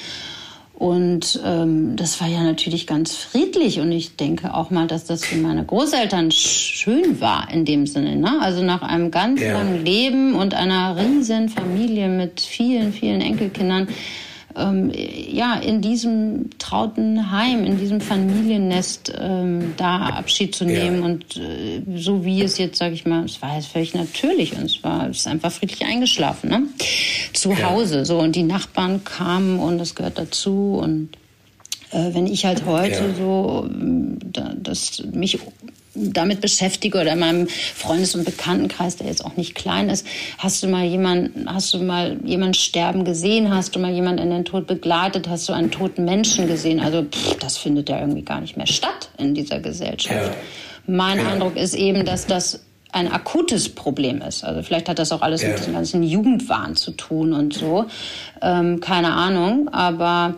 [0.76, 3.80] Und ähm, das war ja natürlich ganz friedlich.
[3.80, 8.16] Und ich denke auch mal, dass das für meine Großeltern schön war in dem Sinne.
[8.16, 8.38] Ne?
[8.42, 9.54] Also nach einem ganz ja.
[9.54, 13.88] langen Leben und einer riesen Familie mit vielen, vielen Enkelkindern
[14.56, 21.00] ähm, ja, in diesem trauten Heim, in diesem Familiennest ähm, da Abschied zu nehmen.
[21.00, 21.04] Ja.
[21.04, 24.64] Und äh, so wie es jetzt, sage ich mal, es war jetzt völlig natürlich und
[24.64, 26.62] es war es ist einfach friedlich eingeschlafen, ne?
[27.32, 27.70] Zu ja.
[27.70, 28.04] Hause.
[28.04, 31.10] So und die Nachbarn kamen und das gehört dazu und
[31.90, 33.14] äh, wenn ich halt heute ja.
[33.14, 35.38] so da, das mich
[35.96, 40.06] damit beschäftige oder in meinem Freundes- und Bekanntenkreis, der jetzt auch nicht klein ist,
[40.38, 43.54] hast du mal jemanden, hast du mal jemanden sterben gesehen?
[43.54, 45.28] Hast du mal jemanden in den Tod begleitet?
[45.28, 46.80] Hast du einen toten Menschen gesehen?
[46.80, 50.14] Also pff, das findet ja irgendwie gar nicht mehr statt in dieser Gesellschaft.
[50.14, 50.34] Ja.
[50.86, 51.28] Mein ja.
[51.28, 52.60] Eindruck ist eben, dass das
[52.92, 54.44] ein akutes Problem ist.
[54.44, 55.50] Also vielleicht hat das auch alles ja.
[55.50, 57.86] mit dem ganzen Jugendwahn zu tun und so.
[58.40, 60.36] Ähm, keine Ahnung, aber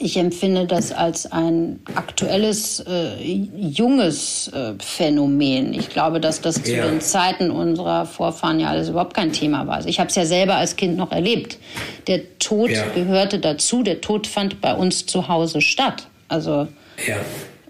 [0.00, 5.74] ich empfinde das als ein aktuelles, äh, junges äh, Phänomen.
[5.74, 9.76] Ich glaube, dass das zu den Zeiten unserer Vorfahren ja alles überhaupt kein Thema war.
[9.76, 11.58] Also ich habe es ja selber als Kind noch erlebt.
[12.06, 12.84] Der Tod ja.
[12.94, 13.82] gehörte dazu.
[13.82, 16.06] Der Tod fand bei uns zu Hause statt.
[16.28, 16.66] Also
[17.06, 17.16] ja.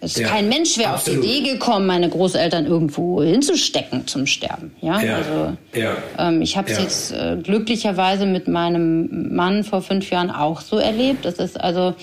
[0.02, 4.72] Es ja, kein Mensch wäre auf die Idee gekommen, meine Großeltern irgendwo hinzustecken zum Sterben.
[4.80, 9.82] Ja, ja also ja, ähm, ich habe es jetzt äh, glücklicherweise mit meinem Mann vor
[9.82, 11.26] fünf Jahren auch so erlebt.
[11.26, 11.94] Das ist also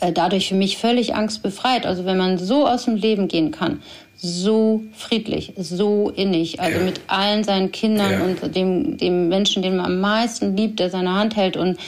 [0.00, 1.86] äh, dadurch für mich völlig angstbefreit.
[1.86, 3.82] Also wenn man so aus dem Leben gehen kann,
[4.16, 9.86] so friedlich, so innig, also mit allen seinen Kindern und dem, dem Menschen, den man
[9.86, 11.78] am meisten liebt, der seine Hand hält und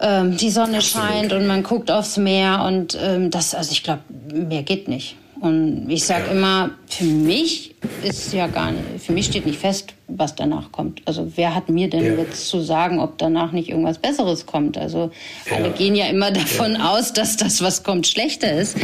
[0.00, 1.08] ähm, die Sonne Absolut.
[1.08, 4.02] scheint und man guckt aufs Meer und ähm, das, also ich glaube,
[4.32, 5.16] mehr geht nicht.
[5.40, 6.32] Und ich sage ja.
[6.32, 11.02] immer, für mich ist ja gar nicht, für mich steht nicht fest, was danach kommt.
[11.04, 12.14] Also wer hat mir denn ja.
[12.14, 14.78] jetzt zu sagen, ob danach nicht irgendwas Besseres kommt?
[14.78, 15.10] Also
[15.50, 15.56] ja.
[15.56, 18.76] alle gehen ja immer davon aus, dass das, was kommt, schlechter ist.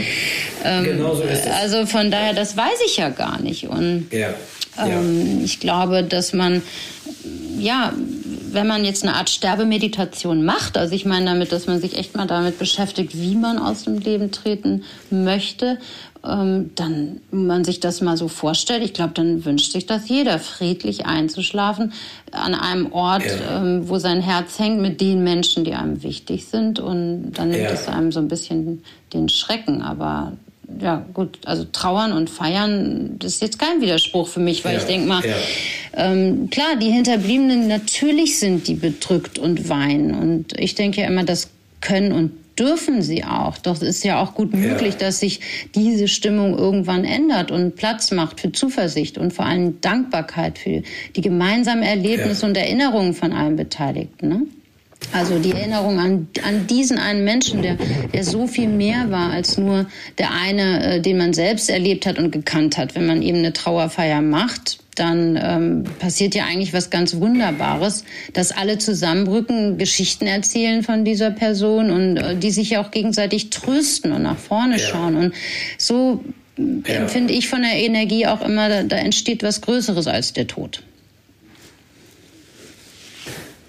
[0.62, 1.52] Ähm, genau so ist es.
[1.52, 3.66] Also von daher, das weiß ich ja gar nicht.
[3.68, 6.60] Und ähm, ich glaube, dass man
[7.58, 7.94] ja
[8.52, 12.16] wenn man jetzt eine Art Sterbemeditation macht, also ich meine damit, dass man sich echt
[12.16, 15.78] mal damit beschäftigt, wie man aus dem Leben treten möchte,
[16.24, 20.38] ähm, dann man sich das mal so vorstellt, ich glaube, dann wünscht sich das jeder,
[20.38, 21.92] friedlich einzuschlafen
[22.30, 23.62] an einem Ort, ja.
[23.62, 26.78] ähm, wo sein Herz hängt, mit den Menschen, die einem wichtig sind.
[26.78, 27.70] Und dann nimmt ja.
[27.70, 28.82] es einem so ein bisschen
[29.12, 29.82] den Schrecken.
[29.82, 30.32] Aber
[30.80, 34.78] ja, gut, also trauern und feiern, das ist jetzt kein Widerspruch für mich, weil ja,
[34.80, 35.34] ich denke mal, ja.
[35.94, 40.14] ähm, klar, die Hinterbliebenen, natürlich sind die bedrückt und weinen.
[40.14, 41.48] Und ich denke ja immer, das
[41.80, 43.56] können und dürfen sie auch.
[43.58, 45.06] Doch es ist ja auch gut möglich, ja.
[45.06, 45.40] dass sich
[45.74, 50.82] diese Stimmung irgendwann ändert und Platz macht für Zuversicht und vor allem Dankbarkeit für
[51.16, 54.28] die gemeinsamen Erlebnisse und Erinnerungen von allen Beteiligten.
[54.28, 54.42] Ne?
[55.12, 57.76] Also die Erinnerung an, an diesen einen Menschen, der,
[58.12, 59.86] der so viel mehr war als nur
[60.18, 62.94] der eine, äh, den man selbst erlebt hat und gekannt hat.
[62.94, 68.52] Wenn man eben eine Trauerfeier macht, dann ähm, passiert ja eigentlich was ganz Wunderbares, dass
[68.52, 74.12] alle zusammenrücken, Geschichten erzählen von dieser Person und äh, die sich ja auch gegenseitig trösten
[74.12, 74.86] und nach vorne ja.
[74.86, 75.16] schauen.
[75.16, 75.34] Und
[75.78, 76.22] so
[76.56, 76.94] ja.
[76.94, 80.82] empfinde ich von der Energie auch immer, da, da entsteht was Größeres als der Tod.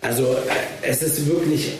[0.01, 0.35] Also
[0.81, 1.73] es ist wirklich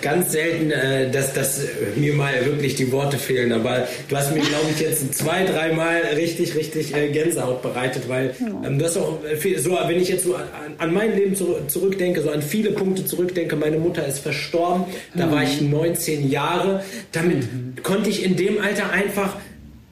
[0.00, 1.60] ganz selten, äh, dass, dass
[1.96, 3.52] mir mal wirklich die Worte fehlen.
[3.52, 8.34] Aber du hast mir, glaube ich, jetzt zwei, dreimal richtig, richtig äh, Gänsehaut bereitet, weil
[8.64, 10.44] ähm, das auch viel, so, wenn ich jetzt so an,
[10.78, 15.30] an mein Leben zu, zurückdenke, so an viele Punkte zurückdenke, meine Mutter ist verstorben, da
[15.30, 16.82] war ich 19 Jahre.
[17.12, 17.74] Damit mhm.
[17.82, 19.36] konnte ich in dem Alter einfach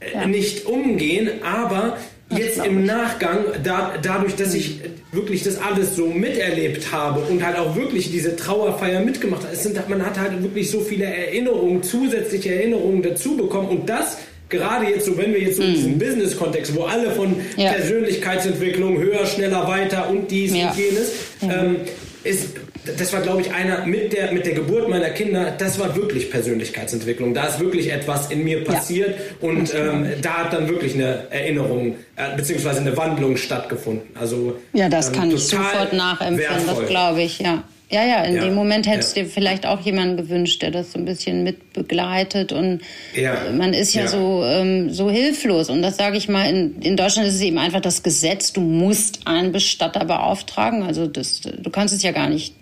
[0.00, 0.26] äh, ja.
[0.26, 1.96] nicht umgehen, aber
[2.36, 4.80] jetzt im Nachgang, da, dadurch, dass ich
[5.12, 9.62] wirklich das alles so miterlebt habe und halt auch wirklich diese Trauerfeier mitgemacht habe, es
[9.62, 14.18] sind, man hat halt wirklich so viele Erinnerungen, zusätzliche Erinnerungen dazu bekommen und das
[14.48, 15.98] gerade jetzt so, wenn wir jetzt so in diesem mhm.
[15.98, 17.72] Business-Kontext, wo alle von ja.
[17.72, 20.70] Persönlichkeitsentwicklung, höher, schneller, weiter und dies ja.
[20.70, 21.76] und jenes, ähm,
[22.22, 22.48] ist
[22.84, 26.30] das war, glaube ich, einer mit der, mit der Geburt meiner Kinder, das war wirklich
[26.30, 27.32] Persönlichkeitsentwicklung.
[27.34, 29.48] Da ist wirklich etwas in mir passiert ja.
[29.48, 34.08] und ähm, da hat dann wirklich eine Erinnerung äh, beziehungsweise eine Wandlung stattgefunden.
[34.18, 36.82] Also, ja, das ähm, kann ich sofort nachempfinden, wertvoll.
[36.82, 37.62] das glaube ich, ja.
[37.92, 39.22] Ja, ja, in ja, dem Moment hättest ja.
[39.22, 42.80] dir vielleicht auch jemanden gewünscht, der das so ein bisschen mitbegleitet und
[43.14, 43.36] ja.
[43.54, 47.28] man ist ja, so ähm, so hilflos und das sage ich mal in, in Deutschland
[47.28, 51.94] ist es eben einfach das Gesetz, du musst einen Bestatter beauftragen, also das du kannst
[51.94, 52.54] es ja gar nicht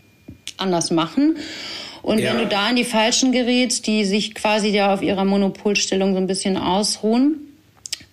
[0.61, 1.37] anders machen.
[2.03, 2.33] Und ja.
[2.33, 6.19] wenn du da in die Falschen gerätst, die sich quasi ja auf ihrer Monopolstellung so
[6.19, 7.37] ein bisschen ausruhen,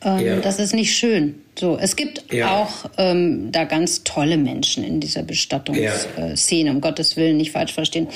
[0.02, 0.36] ähm, ja.
[0.38, 1.42] das ist nicht schön.
[1.60, 2.56] So, es gibt ja.
[2.56, 8.08] auch ähm, da ganz tolle Menschen in dieser Bestattungsszene, um Gottes Willen nicht falsch verstehen.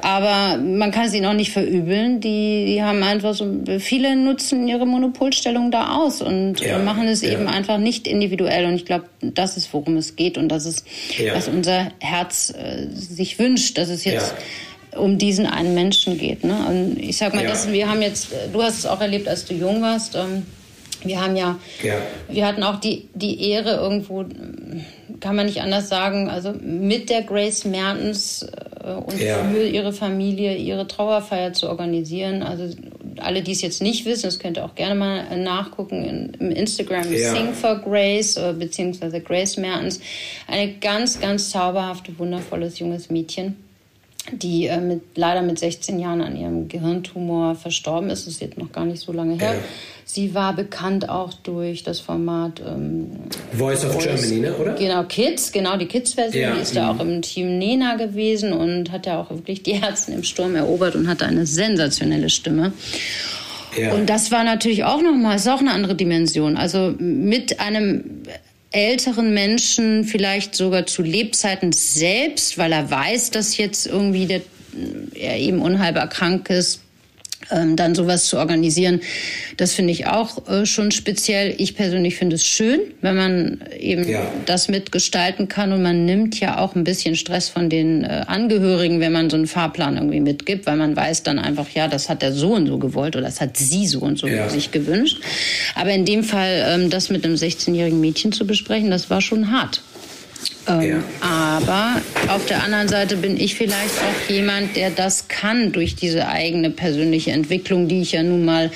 [0.00, 2.20] Aber man kann sie noch nicht verübeln.
[2.20, 3.46] Die, die haben einfach so,
[3.78, 8.64] viele nutzen ihre Monopolstellung da aus und machen es eben einfach nicht individuell.
[8.66, 10.86] Und ich glaube, das ist, worum es geht und das ist,
[11.32, 14.34] was unser Herz äh, sich wünscht, dass es jetzt
[14.96, 16.44] um diesen einen Menschen geht.
[16.44, 16.56] Ne?
[16.68, 17.50] Und ich sag mal, ja.
[17.50, 20.14] das, wir haben jetzt, du hast es auch erlebt, als du jung warst.
[20.14, 20.44] Ähm,
[21.08, 21.94] wir haben ja, ja,
[22.28, 24.24] wir hatten auch die, die Ehre irgendwo,
[25.20, 28.46] kann man nicht anders sagen, also mit der Grace Mertens
[28.84, 29.42] äh, und ja.
[29.50, 32.42] für ihre Familie ihre Trauerfeier zu organisieren.
[32.42, 32.74] Also
[33.16, 36.50] alle, die es jetzt nicht wissen, das könnt ihr auch gerne mal nachgucken in, im
[36.52, 37.34] Instagram ja.
[37.34, 40.00] Sing for Grace äh, beziehungsweise Grace Mertens.
[40.46, 43.56] Eine ganz, ganz zauberhafte, wundervolles junges Mädchen
[44.32, 48.26] die äh, mit, leider mit 16 Jahren an ihrem Gehirntumor verstorben ist.
[48.26, 49.54] Das ist jetzt noch gar nicht so lange her.
[49.54, 49.60] Ja.
[50.04, 53.10] Sie war bekannt auch durch das Format ähm,
[53.52, 54.54] Voice of Voice, Germany, ne?
[54.56, 54.72] oder?
[54.74, 56.42] Genau, Kids, genau, die Kids-Version.
[56.42, 56.54] Ja.
[56.54, 60.14] Die ist da auch im Team Nena gewesen und hat ja auch wirklich die Herzen
[60.14, 62.72] im Sturm erobert und hatte eine sensationelle Stimme.
[63.78, 63.92] Ja.
[63.92, 66.56] Und das war natürlich auch nochmal, ist auch eine andere Dimension.
[66.56, 68.22] Also mit einem
[68.70, 74.42] älteren Menschen vielleicht sogar zu Lebzeiten selbst, weil er weiß, dass jetzt irgendwie der,
[75.14, 76.82] er eben unheilbar krank ist,
[77.50, 79.00] dann sowas zu organisieren,
[79.56, 81.54] das finde ich auch äh, schon speziell.
[81.58, 84.30] Ich persönlich finde es schön, wenn man eben ja.
[84.46, 89.00] das mitgestalten kann und man nimmt ja auch ein bisschen Stress von den äh, Angehörigen,
[89.00, 92.22] wenn man so einen Fahrplan irgendwie mitgibt, weil man weiß dann einfach, ja, das hat
[92.22, 94.48] der so und so gewollt oder das hat sie so und so ja.
[94.48, 95.20] sich gewünscht.
[95.74, 99.50] Aber in dem Fall, ähm, das mit einem 16-jährigen Mädchen zu besprechen, das war schon
[99.50, 99.82] hart.
[100.68, 101.02] Ähm, ja.
[101.20, 106.28] Aber auf der anderen Seite bin ich vielleicht auch jemand, der das kann durch diese
[106.28, 108.70] eigene persönliche Entwicklung, die ich ja nun mal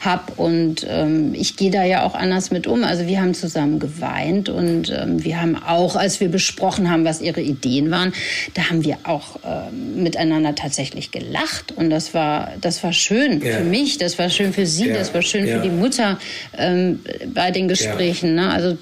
[0.00, 0.32] habe.
[0.36, 2.84] Und ähm, ich gehe da ja auch anders mit um.
[2.84, 7.20] Also wir haben zusammen geweint und ähm, wir haben auch, als wir besprochen haben, was
[7.20, 8.12] ihre Ideen waren,
[8.54, 11.72] da haben wir auch ähm, miteinander tatsächlich gelacht.
[11.76, 13.58] Und das war, das war schön ja.
[13.58, 14.94] für mich, das war schön für sie, ja.
[14.94, 16.18] das war schön für die Mutter
[16.56, 17.00] ähm,
[17.34, 18.34] bei den Gesprächen.
[18.34, 18.50] Ne?
[18.50, 18.78] Also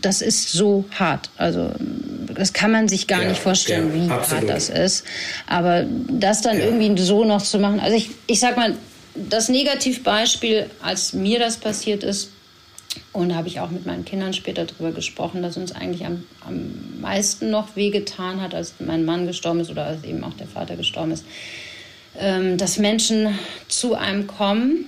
[0.00, 1.30] das ist so hart.
[1.36, 1.65] Also
[2.34, 4.42] das kann man sich gar nicht vorstellen, wie absolut.
[4.42, 5.04] hart das ist.
[5.46, 8.74] Aber das dann irgendwie so noch zu machen, also ich, ich sag mal,
[9.14, 12.30] das Negativbeispiel, als mir das passiert ist,
[13.12, 16.24] und da habe ich auch mit meinen Kindern später darüber gesprochen, dass uns eigentlich am,
[16.46, 20.46] am meisten noch wehgetan hat, als mein Mann gestorben ist oder als eben auch der
[20.46, 21.24] Vater gestorben ist,
[22.18, 24.86] ähm, dass Menschen zu einem kommen,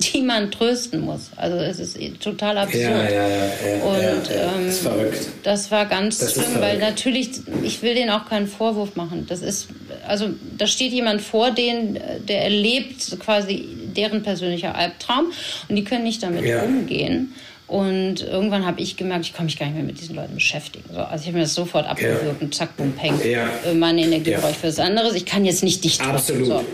[0.00, 1.30] die man trösten muss.
[1.36, 2.82] Also es ist total absurd.
[2.82, 7.30] Ja, ja, ja, ja und ja, ähm, das, das, war ganz das schlimm, weil natürlich,
[7.62, 9.26] ich will denen auch keinen Vorwurf machen.
[9.26, 9.68] Das ist,
[10.06, 10.28] also
[10.58, 15.32] da steht jemand vor denen, der erlebt quasi deren persönlicher Albtraum
[15.68, 16.62] und die können nicht damit ja.
[16.62, 17.34] umgehen.
[17.66, 20.84] Und irgendwann habe ich gemerkt, ich kann mich gar nicht mehr mit diesen Leuten beschäftigen.
[20.92, 23.18] So, also ich habe mir das sofort abgewürgt und zack, bumm, peng.
[23.24, 23.48] Ja.
[23.74, 24.38] Meine Energie ja.
[24.38, 25.14] brauche ich für was anderes.
[25.14, 26.46] Ich kann jetzt nicht dicht Absolut.
[26.46, 26.64] So.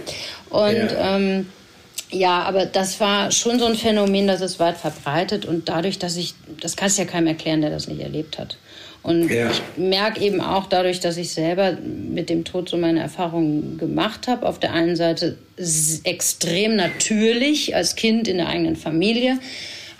[0.50, 1.46] Und ähm,
[2.12, 6.16] ja, aber das war schon so ein Phänomen, das ist weit verbreitet und dadurch, dass
[6.16, 8.56] ich, das kannst du ja keinem erklären, der das nicht erlebt hat.
[9.02, 9.50] Und ja.
[9.50, 14.28] ich merke eben auch dadurch, dass ich selber mit dem Tod so meine Erfahrungen gemacht
[14.28, 14.46] habe.
[14.46, 15.38] Auf der einen Seite
[16.04, 19.40] extrem natürlich als Kind in der eigenen Familie,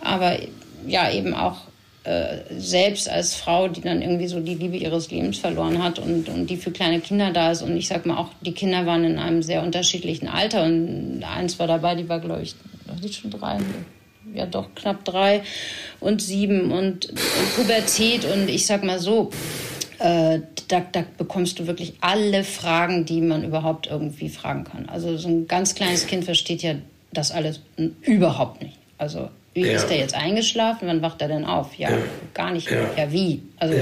[0.01, 0.39] aber
[0.87, 1.63] ja eben auch
[2.05, 6.29] äh, selbst als Frau, die dann irgendwie so die Liebe ihres Lebens verloren hat und,
[6.29, 7.63] und die für kleine Kinder da ist.
[7.63, 11.61] Und ich sag mal auch, die Kinder waren in einem sehr unterschiedlichen Alter und eins
[11.61, 12.57] war dabei, die war, glaube ich,
[13.03, 13.59] die schon drei,
[14.35, 15.43] ja doch knapp drei
[16.01, 19.31] und sieben und, und Pubertät und ich sag mal so,
[20.01, 24.89] äh, da, da, bekommst du wirklich alle Fragen, die man überhaupt irgendwie fragen kann.
[24.89, 26.75] Also so ein ganz kleines Kind versteht ja
[27.13, 27.61] das alles
[28.01, 28.77] überhaupt nicht.
[28.99, 29.73] Also wie ja.
[29.73, 30.89] ist der jetzt eingeschlafen?
[30.89, 31.75] Wann wacht er denn auf?
[31.75, 31.99] Ja, ja.
[32.35, 32.71] gar nicht.
[32.71, 33.43] Ja, ja wie?
[33.59, 33.77] Also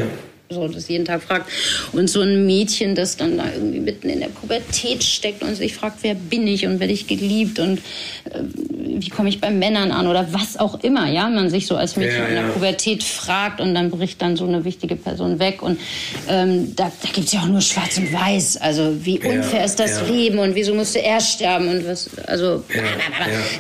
[0.50, 1.48] so das jeden Tag fragt.
[1.92, 5.74] Und so ein Mädchen, das dann da irgendwie mitten in der Pubertät steckt und sich
[5.74, 7.78] fragt, wer bin ich und werde ich geliebt und
[8.24, 8.42] äh,
[9.00, 11.96] wie komme ich bei Männern an oder was auch immer, ja, man sich so als
[11.96, 15.62] Mädchen ja, in der Pubertät fragt und dann bricht dann so eine wichtige Person weg
[15.62, 15.80] und
[16.28, 19.78] ähm, da, da gibt es ja auch nur Schwarz und Weiß, also wie unfair ist
[19.78, 22.64] das Leben und wieso musste er sterben und was, also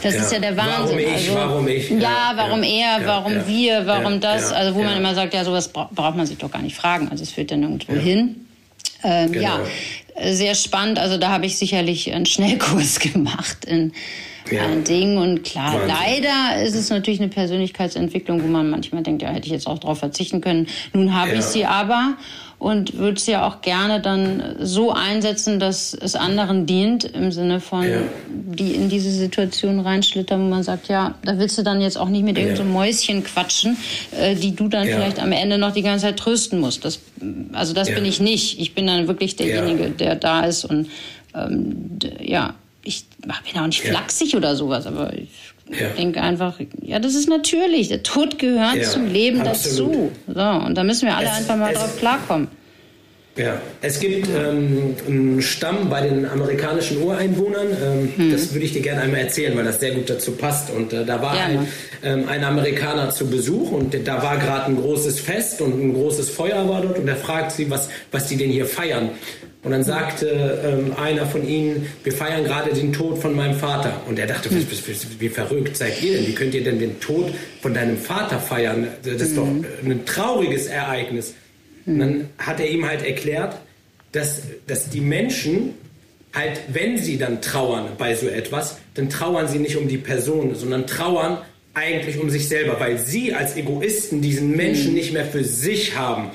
[0.02, 0.96] das ist ja der Wahnsinn.
[0.96, 1.90] Warum ich, also, warum ich?
[1.90, 6.16] Ja, warum er, warum wir, warum das, also wo man immer sagt, ja, sowas braucht
[6.16, 7.08] man sich doch gar nicht fragen.
[7.08, 8.00] Also es führt dann nirgendwo ja.
[8.00, 8.46] hin.
[9.02, 9.58] Ähm, genau.
[9.58, 10.98] Ja, sehr spannend.
[10.98, 13.92] Also da habe ich sicherlich einen Schnellkurs gemacht in
[14.50, 14.66] ja.
[14.66, 15.18] ein Ding.
[15.18, 15.88] Und klar, Wahnsinn.
[15.88, 19.78] leider ist es natürlich eine Persönlichkeitsentwicklung, wo man manchmal denkt, ja, hätte ich jetzt auch
[19.78, 20.68] darauf verzichten können.
[20.92, 21.38] Nun habe ja.
[21.38, 22.16] ich sie aber
[22.60, 27.58] und würde sie ja auch gerne dann so einsetzen, dass es anderen dient, im Sinne
[27.58, 28.02] von, ja.
[28.28, 32.10] die in diese Situation reinschlittern, wo man sagt, ja, da willst du dann jetzt auch
[32.10, 32.44] nicht mit ja.
[32.44, 33.78] irgendeinem so Mäuschen quatschen,
[34.12, 34.96] äh, die du dann ja.
[34.96, 36.84] vielleicht am Ende noch die ganze Zeit trösten musst.
[36.84, 37.00] Das,
[37.54, 38.60] also das bin ich nicht.
[38.60, 40.88] Ich bin dann wirklich derjenige, der da ist und
[41.34, 42.54] ähm, ja,
[43.44, 45.28] ich bin auch nicht flachsig oder sowas, aber ich
[45.68, 45.88] ja.
[45.88, 47.88] denke einfach, ja, das ist natürlich.
[47.88, 50.10] Der Tod gehört ja, zum Leben absolut.
[50.26, 50.34] dazu.
[50.34, 52.48] So, und da müssen wir alle es, einfach mal drauf klarkommen.
[53.36, 57.68] Ja, es gibt ähm, einen Stamm bei den amerikanischen Ureinwohnern.
[57.68, 58.32] Ähm, hm.
[58.32, 60.70] Das würde ich dir gerne einmal erzählen, weil das sehr gut dazu passt.
[60.70, 61.68] Und äh, da war ein,
[62.02, 66.28] ähm, ein, Amerikaner zu Besuch und da war gerade ein großes Fest und ein großes
[66.28, 69.10] Feuer war dort und er fragt sie, was, was die denn hier feiern.
[69.62, 74.00] Und dann sagte ähm, einer von ihnen, wir feiern gerade den Tod von meinem Vater.
[74.08, 76.26] Und er dachte, wie, wie, wie, verrückt seid ihr denn?
[76.26, 78.88] Wie könnt ihr denn den Tod von deinem Vater feiern?
[79.02, 79.36] Das ist mhm.
[79.36, 81.34] doch ein trauriges Ereignis.
[81.84, 81.92] Mhm.
[81.92, 83.56] Und dann hat er ihm halt erklärt,
[84.12, 85.74] dass, dass die Menschen
[86.32, 90.54] halt, wenn sie dann trauern bei so etwas, dann trauern sie nicht um die Person,
[90.54, 91.38] sondern trauern
[91.74, 94.94] eigentlich um sich selber, weil sie als Egoisten diesen Menschen mhm.
[94.94, 96.30] nicht mehr für sich haben.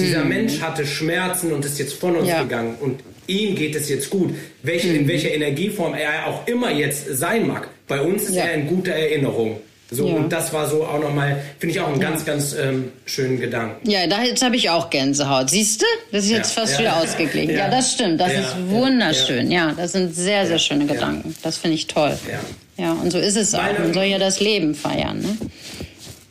[0.00, 0.28] Dieser hm.
[0.28, 2.42] Mensch hatte Schmerzen und ist jetzt von uns ja.
[2.42, 4.34] gegangen und ihm geht es jetzt gut.
[4.62, 4.96] Welche, hm.
[4.96, 7.68] In welcher Energieform er auch immer jetzt sein mag.
[7.88, 8.44] Bei uns ist ja.
[8.44, 9.60] er in guter Erinnerung.
[9.90, 10.14] So, ja.
[10.14, 12.10] und das war so auch nochmal, finde ich auch einen ja.
[12.10, 13.88] ganz, ganz ähm, schönen Gedanken.
[13.88, 15.48] Ja, da, jetzt habe ich auch Gänsehaut.
[15.50, 15.86] Siehst du?
[16.10, 16.62] Das ist jetzt ja.
[16.62, 17.54] fast wieder ausgeglichen.
[17.54, 17.70] Ja.
[17.70, 18.20] das stimmt.
[18.20, 19.50] Das ist wunderschön.
[19.50, 19.72] Ja.
[19.76, 21.36] das sind sehr, sehr schöne Gedanken.
[21.42, 22.18] Das finde ich toll.
[22.28, 22.84] Ja.
[22.84, 23.62] ja, und so ist es auch.
[23.78, 25.20] Man soll ja das Leben feiern.
[25.20, 25.36] Ne?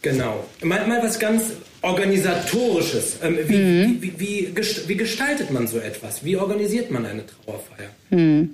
[0.02, 0.44] Genau.
[0.62, 1.44] Mal, mal was ganz
[1.86, 3.18] Organisatorisches.
[3.22, 4.02] Ähm, wie, mhm.
[4.02, 4.54] wie, wie,
[4.88, 6.26] wie, gestaltet man so etwas?
[6.26, 7.90] Wie organisiert man eine Trauerfeier?
[8.10, 8.50] Mhm.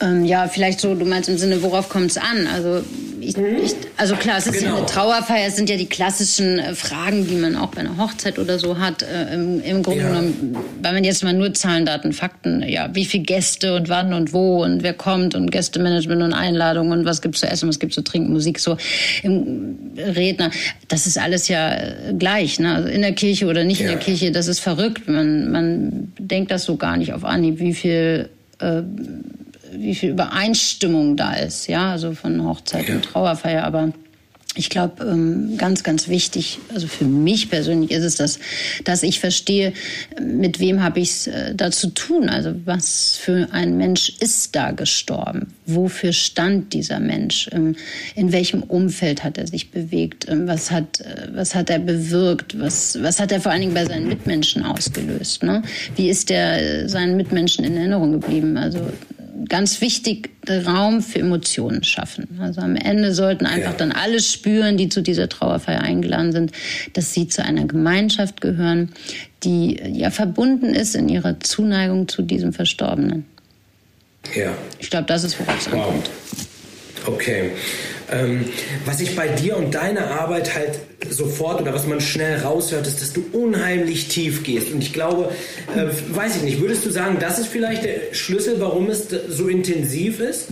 [0.00, 2.46] Ähm, ja, vielleicht so, du meinst im Sinne, worauf kommt es an?
[2.52, 2.82] Also,
[3.20, 3.56] ich, mhm.
[3.64, 4.72] ich, also klar, es ist genau.
[4.72, 7.96] ja eine Trauerfeier, es sind ja die klassischen äh, Fragen, die man auch bei einer
[7.96, 9.02] Hochzeit oder so hat.
[9.02, 10.08] Äh, im, Im Grunde ja.
[10.08, 14.12] genommen, weil man jetzt mal nur Zahlen, Daten, Fakten, ja, wie viele Gäste und wann
[14.12, 17.78] und wo und wer kommt und Gästemanagement und Einladungen und was gibt's zu essen, was
[17.78, 18.76] gibt's zu trinken, Musik, so
[19.22, 20.50] im Redner,
[20.88, 22.74] das ist alles ja äh, gleich, ne?
[22.74, 23.86] Also in der Kirche oder nicht ja.
[23.86, 25.08] in der Kirche, das ist verrückt.
[25.08, 28.28] Man, man denkt das so gar nicht auf Anhieb, wie viel
[28.60, 28.82] äh,
[29.76, 32.94] wie viel Übereinstimmung da ist, ja, also von Hochzeit ja.
[32.96, 33.92] und Trauerfeier, aber
[34.56, 38.38] ich glaube, ähm, ganz, ganz wichtig, also für mich persönlich ist es das,
[38.84, 39.72] dass ich verstehe,
[40.20, 42.28] mit wem habe ich es äh, da zu tun.
[42.28, 45.54] Also was für ein Mensch ist da gestorben?
[45.66, 47.48] Wofür stand dieser Mensch?
[47.52, 47.74] Ähm,
[48.14, 50.28] in welchem Umfeld hat er sich bewegt?
[50.28, 52.58] Ähm, was hat, äh, was hat er bewirkt?
[52.60, 55.42] Was, was hat er vor allen Dingen bei seinen Mitmenschen ausgelöst?
[55.42, 55.62] Ne?
[55.96, 58.56] Wie ist er äh, seinen Mitmenschen in Erinnerung geblieben?
[58.56, 58.78] Also
[59.48, 62.38] ganz wichtig Raum für Emotionen schaffen.
[62.40, 63.76] Also am Ende sollten einfach ja.
[63.76, 66.52] dann alle spüren, die zu dieser Trauerfeier eingeladen sind,
[66.92, 68.92] dass sie zu einer Gemeinschaft gehören,
[69.42, 73.26] die ja verbunden ist in ihrer Zuneigung zu diesem Verstorbenen.
[74.34, 74.54] Ja.
[74.78, 75.86] Ich glaube, das ist, worauf es wow.
[75.86, 76.10] ankommt.
[77.06, 77.50] Okay.
[78.12, 78.44] Ähm,
[78.84, 80.78] was ich bei dir und deiner Arbeit halt
[81.10, 84.72] sofort oder was man schnell raushört, ist, dass du unheimlich tief gehst.
[84.72, 85.30] Und ich glaube,
[85.74, 89.48] äh, weiß ich nicht, würdest du sagen, das ist vielleicht der Schlüssel, warum es so
[89.48, 90.48] intensiv ist?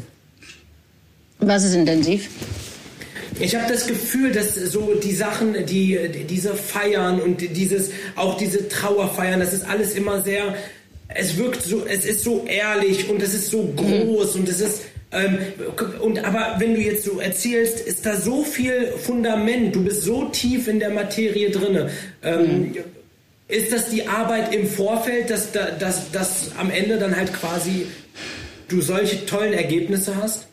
[1.41, 2.29] Was ist intensiv?
[3.41, 5.99] Ich habe das Gefühl, dass so die Sachen, die
[6.29, 10.55] diese Feiern und dieses auch diese Trauerfeiern, das ist alles immer sehr
[11.15, 13.77] es wirkt so, es ist so ehrlich und es ist so mhm.
[13.77, 14.41] groß mhm.
[14.43, 14.83] und es ist
[15.13, 15.39] ähm,
[16.01, 20.25] und aber wenn du jetzt so erzählst, ist da so viel Fundament, du bist so
[20.27, 21.89] tief in der Materie drin.
[22.23, 22.77] Ähm, mhm.
[23.49, 27.87] Ist das die Arbeit im Vorfeld, dass, dass, dass am Ende dann halt quasi
[28.69, 30.47] du solche tollen Ergebnisse hast?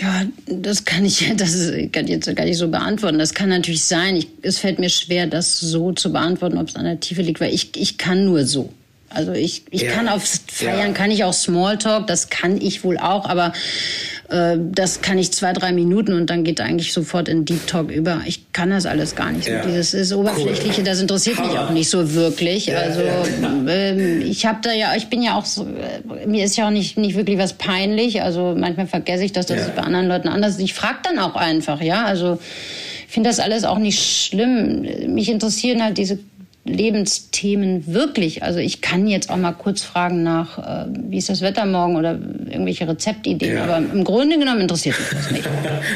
[0.00, 3.18] Ja, das kann ich, das kann jetzt gar nicht so beantworten.
[3.18, 4.16] Das kann natürlich sein.
[4.16, 7.40] Ich, es fällt mir schwer, das so zu beantworten, ob es an der Tiefe liegt,
[7.40, 8.72] weil ich, ich kann nur so.
[9.14, 9.92] Also ich, ich ja.
[9.92, 10.92] kann auf Feiern, ja.
[10.92, 13.52] kann ich auch Smalltalk, das kann ich wohl auch, aber
[14.32, 17.90] äh, das kann ich zwei, drei Minuten und dann geht eigentlich sofort in Deep Talk
[17.90, 18.22] über.
[18.24, 19.46] Ich kann das alles gar nicht.
[19.46, 19.64] Ja.
[19.64, 20.84] Dieses ist Oberflächliche, cool.
[20.84, 22.74] das interessiert mich auch nicht so wirklich.
[22.74, 23.02] Also
[23.68, 26.70] äh, ich habe da ja, ich bin ja auch so, äh, mir ist ja auch
[26.70, 28.22] nicht, nicht wirklich was peinlich.
[28.22, 30.60] Also manchmal vergesse ich das, dass es bei anderen Leuten anders ist.
[30.60, 32.04] Ich frage dann auch einfach, ja.
[32.04, 32.38] Also
[33.06, 34.86] ich finde das alles auch nicht schlimm.
[35.14, 36.18] Mich interessieren halt diese
[36.64, 38.44] Lebensthemen wirklich.
[38.44, 41.96] Also ich kann jetzt auch mal kurz fragen nach, äh, wie ist das Wetter morgen
[41.96, 43.64] oder irgendwelche Rezeptideen, ja.
[43.64, 45.48] aber im Grunde genommen interessiert mich das nicht.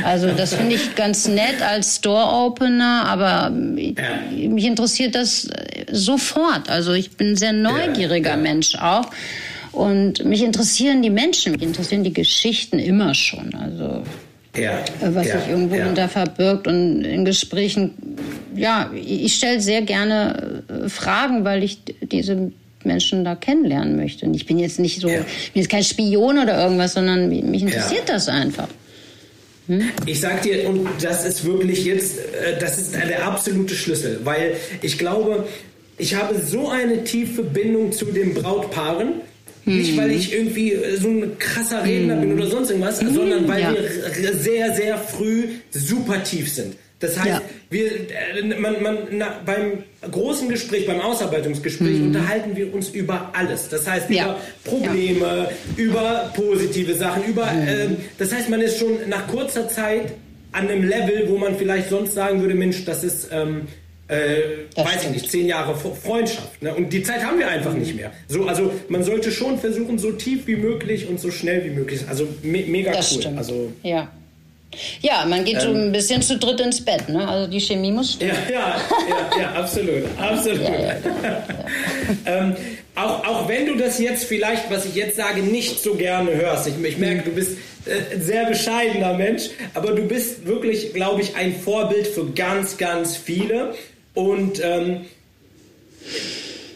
[0.04, 4.48] Also das finde ich ganz nett als Store-Opener, aber ja.
[4.48, 5.48] mich interessiert das
[5.90, 6.68] sofort.
[6.68, 8.36] Also ich bin ein sehr neugieriger ja.
[8.36, 9.10] Mensch auch.
[9.70, 13.54] Und mich interessieren die Menschen, mich interessieren die Geschichten immer schon.
[13.54, 14.02] Also
[14.58, 15.84] ja, was ja, sich irgendwo ja.
[15.86, 16.66] hinter verbirgt.
[16.66, 17.94] Und in Gesprächen,
[18.54, 22.52] ja, ich stelle sehr gerne äh, Fragen, weil ich diese
[22.84, 24.26] Menschen da kennenlernen möchte.
[24.26, 25.20] Und ich bin jetzt nicht so, ja.
[25.20, 28.68] ich bin jetzt kein Spion oder irgendwas, sondern mich interessiert das einfach.
[29.66, 29.90] Hm?
[30.06, 34.54] Ich sag dir, und das ist wirklich jetzt, äh, das ist der absolute Schlüssel, weil
[34.80, 35.46] ich glaube,
[35.98, 39.14] ich habe so eine tiefe Bindung zu den Brautpaaren
[39.66, 43.14] nicht, weil ich irgendwie äh, so ein krasser Redner bin oder sonst irgendwas, mhm.
[43.14, 43.74] sondern weil ja.
[43.74, 46.76] wir sehr, sehr früh super tief sind.
[46.98, 47.42] Das heißt, ja.
[47.68, 52.06] wir, äh, man, man, na, beim großen Gespräch, beim Ausarbeitungsgespräch mhm.
[52.06, 53.68] unterhalten wir uns über alles.
[53.68, 54.24] Das heißt, ja.
[54.24, 55.50] über Probleme, ja.
[55.76, 57.68] über positive Sachen, über, mhm.
[57.68, 60.14] ähm, das heißt, man ist schon nach kurzer Zeit
[60.52, 63.62] an einem Level, wo man vielleicht sonst sagen würde, Mensch, das ist, ähm,
[64.08, 66.62] äh, weiß ich nicht, zehn Jahre Freundschaft.
[66.62, 66.74] Ne?
[66.74, 68.12] Und die Zeit haben wir einfach nicht mehr.
[68.28, 72.02] So, also man sollte schon versuchen, so tief wie möglich und so schnell wie möglich.
[72.08, 73.20] Also me mega das cool.
[73.20, 73.38] Stimmt.
[73.38, 74.08] Also, ja.
[75.00, 77.26] Ja, man geht ähm, so ein bisschen zu dritt ins Bett, ne?
[77.26, 78.32] Also die Chemie muss stimmen.
[78.48, 80.60] Ja, ja, ja, ja absolut, absolut.
[80.60, 81.44] ja, ja,
[82.26, 82.56] ähm,
[82.94, 86.66] auch, auch wenn du das jetzt vielleicht, was ich jetzt sage, nicht so gerne hörst.
[86.66, 91.22] Ich, ich merke, du bist äh, ein sehr bescheidener Mensch, aber du bist wirklich, glaube
[91.22, 93.74] ich, ein Vorbild für ganz, ganz viele.
[94.16, 95.04] Und ähm,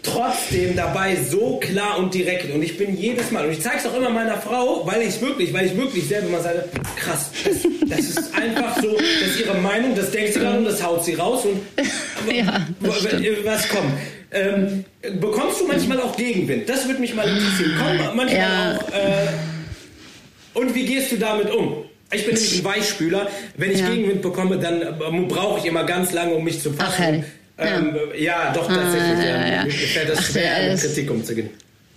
[0.03, 2.53] trotzdem dabei so klar und direkt.
[2.53, 5.21] Und ich bin jedes Mal, und ich zeige es auch immer meiner Frau, weil ich
[5.21, 6.65] wirklich, weil ich wirklich selber mal sage,
[6.97, 7.57] krass, das,
[7.89, 11.05] das ist einfach so, das ist ihre Meinung, das denkt sie gerade und das haut
[11.05, 11.61] sie raus und
[12.35, 13.93] ja, was kommt.
[14.33, 14.85] Ähm,
[15.19, 16.69] bekommst du manchmal auch Gegenwind?
[16.69, 17.73] Das würde mich mal interessieren.
[17.79, 18.77] Komm, manchmal ja.
[18.77, 18.93] auch.
[18.93, 21.85] Äh, und wie gehst du damit um?
[22.13, 23.29] Ich bin nämlich ein Weichspüler.
[23.57, 23.91] Wenn ich ja.
[23.91, 27.25] Gegenwind bekomme, dann äh, brauche ich immer ganz lange, um mich zu fassen.
[27.57, 28.53] Ach, ähm, ja.
[28.53, 29.19] doch, tatsächlich.
[29.19, 29.65] Ah, ja, ja.
[29.65, 31.51] Mir fällt das Ach, schwer, mit Kritik umzugehen.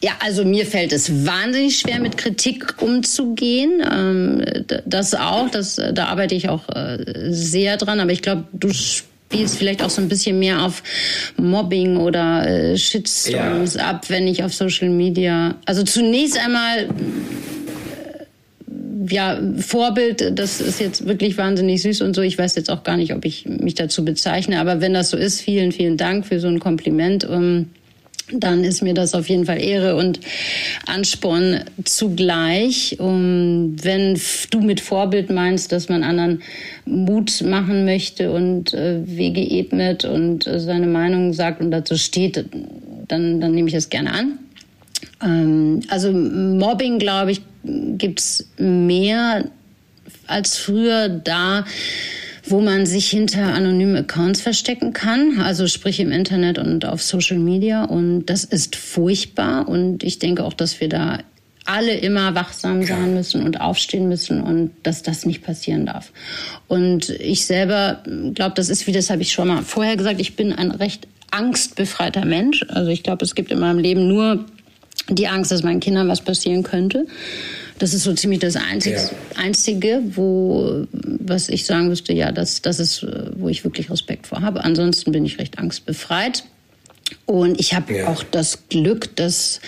[0.04, 3.82] Ja, also mir fällt es wahnsinnig schwer, mit Kritik umzugehen.
[3.90, 4.44] Ähm,
[4.86, 6.98] das auch, das, da arbeite ich auch äh,
[7.30, 8.02] sehr dran.
[8.02, 10.84] Aber ich glaube, du spielst vielleicht auch so ein bisschen mehr auf
[11.38, 13.92] Mobbing oder äh, Shitstorms ja.
[13.92, 15.56] ab, wenn ich auf Social Media.
[15.66, 16.90] Also zunächst einmal
[19.10, 22.22] ja, Vorbild, das ist jetzt wirklich wahnsinnig süß und so.
[22.22, 25.18] Ich weiß jetzt auch gar nicht, ob ich mich dazu bezeichne, aber wenn das so
[25.18, 27.26] ist, vielen, vielen Dank für so ein Kompliment.
[27.26, 27.70] Um, ähm,
[28.32, 30.22] dann ist mir das auf jeden Fall Ehre und
[30.88, 32.98] Ansporn zugleich.
[33.00, 36.42] Um, wenn du mit Vorbild meinst, dass man anderen
[36.86, 42.46] Mut machen möchte und äh, Wege ebnet und äh, seine Meinung sagt und dazu steht,
[43.08, 44.40] dann, dann nehme ich das gerne an.
[45.22, 49.46] Ähm, also Mobbing, glaube ich, gibt es mehr
[50.28, 51.66] als früher da,
[52.46, 57.40] wo man sich hinter anonymen Accounts verstecken kann, also sprich im Internet und auf Social
[57.40, 57.86] Media.
[57.86, 59.68] Und das ist furchtbar.
[59.68, 61.20] Und ich denke auch, dass wir da
[61.66, 66.12] alle immer wachsam sein müssen und aufstehen müssen und dass das nicht passieren darf.
[66.68, 68.04] Und ich selber
[68.34, 71.08] glaube, das ist, wie das habe ich schon mal vorher gesagt, ich bin ein recht
[71.32, 72.66] angstbefreiter Mensch.
[72.68, 74.46] Also ich glaube, es gibt in meinem Leben nur
[75.10, 77.06] die Angst, dass meinen Kindern was passieren könnte.
[77.80, 79.10] Das ist so ziemlich das Einzige, ja.
[79.36, 84.42] Einzige wo, was ich sagen müsste, ja, das, das ist, wo ich wirklich Respekt vor
[84.42, 84.64] habe.
[84.64, 86.44] Ansonsten bin ich recht angstbefreit.
[87.26, 88.08] Und ich habe ja.
[88.08, 89.60] auch das Glück, dass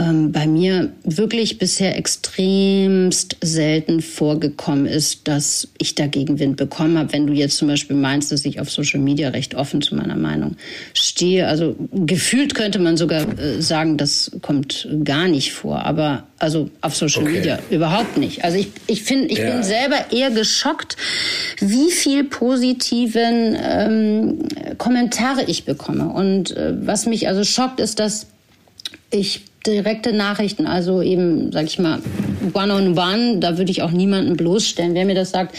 [0.00, 7.12] ähm, bei mir wirklich bisher extremst selten vorgekommen ist, dass ich dagegen Wind bekommen habe.
[7.12, 10.16] Wenn du jetzt zum Beispiel meinst, dass ich auf Social Media recht offen zu meiner
[10.16, 10.56] Meinung
[10.94, 15.84] stehe, also gefühlt könnte man sogar äh, sagen, das kommt gar nicht vor.
[15.84, 17.32] Aber also auf Social okay.
[17.32, 18.42] Media überhaupt nicht.
[18.42, 19.50] Also ich, ich finde, ich ja.
[19.50, 20.96] bin selber eher geschockt,
[21.58, 24.38] wie viel positiven ähm,
[24.78, 26.08] Kommentare ich bekomme.
[26.08, 28.28] Und äh, was mich also schockt, ist, dass
[29.10, 32.00] ich direkte Nachrichten, also eben, sag ich mal,
[32.54, 34.94] one-on-one, -on -one, da würde ich auch niemanden bloßstellen.
[34.94, 35.54] Wer mir das sagt,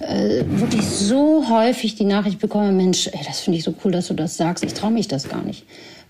[0.00, 4.08] äh, wirklich so häufig die Nachricht bekomme, Mensch, ey, das finde ich so cool, dass
[4.08, 4.64] du das sagst.
[4.64, 5.64] Ich traue mich das gar nicht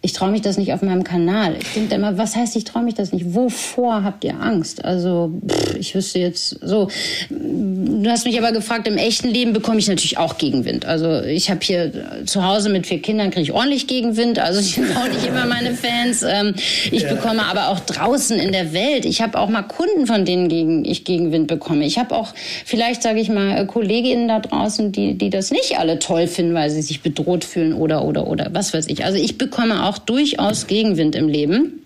[0.04, 1.56] ich traue mich das nicht auf meinem Kanal.
[1.60, 3.34] Ich denke immer, was heißt, ich traue mich das nicht?
[3.34, 4.84] Wovor habt ihr Angst?
[4.84, 6.88] Also, pff, ich wüsste jetzt so.
[7.30, 10.86] Du hast mich aber gefragt, im echten Leben bekomme ich natürlich auch Gegenwind.
[10.86, 11.92] Also, ich habe hier
[12.26, 14.40] zu Hause mit vier Kindern kriege ich ordentlich Gegenwind.
[14.40, 16.22] Also, ich sind auch nicht immer meine Fans.
[16.22, 16.54] Ähm,
[16.90, 19.04] ich bekomme aber auch draußen in der Welt.
[19.04, 21.84] Ich habe auch mal Kunden, von denen gegen, ich Gegenwind bekomme.
[21.86, 22.34] Ich habe auch
[22.64, 26.70] vielleicht, sage ich mal, Kolleginnen da draußen, die, die das nicht alle toll finden, weil
[26.70, 29.04] sie sich bedroht fühlen oder, oder, oder, was weiß ich.
[29.04, 31.82] Also, ich bekomme auch auch durchaus Gegenwind im Leben.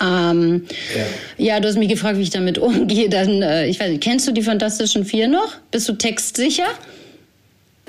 [0.00, 0.66] Ähm,
[1.36, 1.44] ja.
[1.44, 1.60] ja.
[1.60, 3.08] du hast mich gefragt, wie ich damit umgehe.
[3.08, 5.56] Dann, äh, ich weiß nicht, kennst du die Fantastischen Vier noch?
[5.70, 6.68] Bist du textsicher?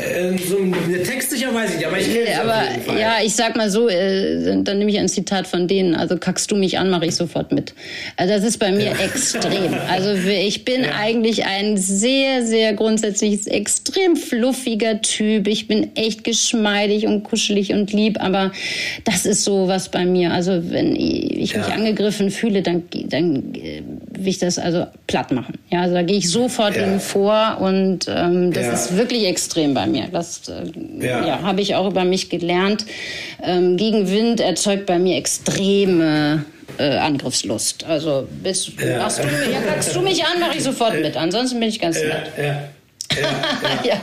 [0.01, 0.57] Äh, so
[1.03, 2.99] textsicher weiß ich nicht, aber ich kenne es aber.
[2.99, 5.95] Ja, ich sag mal so, äh, dann nehme ich ein Zitat von denen.
[5.95, 7.73] Also kackst du mich an, mache ich sofort mit.
[8.17, 8.97] Also das ist bei mir ja.
[8.97, 9.75] extrem.
[9.89, 10.95] Also ich bin ja.
[10.99, 15.47] eigentlich ein sehr, sehr grundsätzlich extrem fluffiger Typ.
[15.47, 18.51] Ich bin echt geschmeidig und kuschelig und lieb, aber
[19.03, 20.31] das ist so was bei mir.
[20.31, 23.81] Also wenn ich mich angegriffen fühle, dann, dann äh,
[24.21, 25.57] will ich das also platt machen.
[25.69, 26.99] Ja, also da gehe ich sofort ja.
[26.99, 30.07] vor und ähm, das ist wirklich extrem bei mir.
[30.11, 31.25] Das äh, ja.
[31.25, 32.85] ja habe ich auch über mich gelernt.
[33.43, 36.45] Ähm, Gegenwind erzeugt bei mir extreme
[36.77, 37.83] äh, Angriffslust.
[37.85, 38.99] Also bist, ja.
[38.99, 41.17] machst du, ja, packst du mich an, mache ich sofort mit.
[41.17, 42.31] Ansonsten bin ich ganz nett.
[43.15, 44.01] Ja, ja, ja.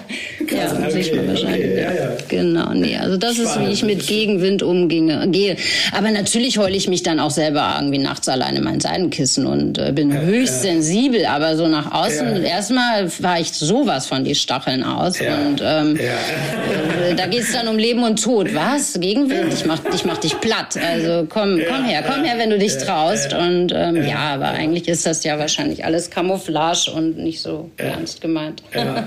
[0.51, 1.65] ja, ja okay, man wahrscheinlich.
[1.65, 2.17] Okay, ja, ja.
[2.29, 5.29] Genau, nee, also das Spannend, ist, wie ich mit Gegenwind umgehe.
[5.29, 5.57] Gehe.
[5.93, 9.79] Aber natürlich heule ich mich dann auch selber irgendwie nachts alleine in mein Seidenkissen und
[9.79, 11.27] äh, bin höchst sensibel.
[11.27, 15.21] Aber so nach außen, erstmal war ich sowas von die Stacheln aus.
[15.21, 18.55] Und ähm, äh, da geht es dann um Leben und Tod.
[18.55, 18.99] Was?
[19.01, 19.53] Gegenwind?
[19.53, 20.77] Ich mach, ich mach dich platt.
[20.77, 23.33] Also komm, komm her, komm her, wenn du dich traust.
[23.33, 28.21] Und ähm, ja, aber eigentlich ist das ja wahrscheinlich alles Camouflage und nicht so ernst
[28.21, 28.63] gemeint.
[28.75, 28.98] Ja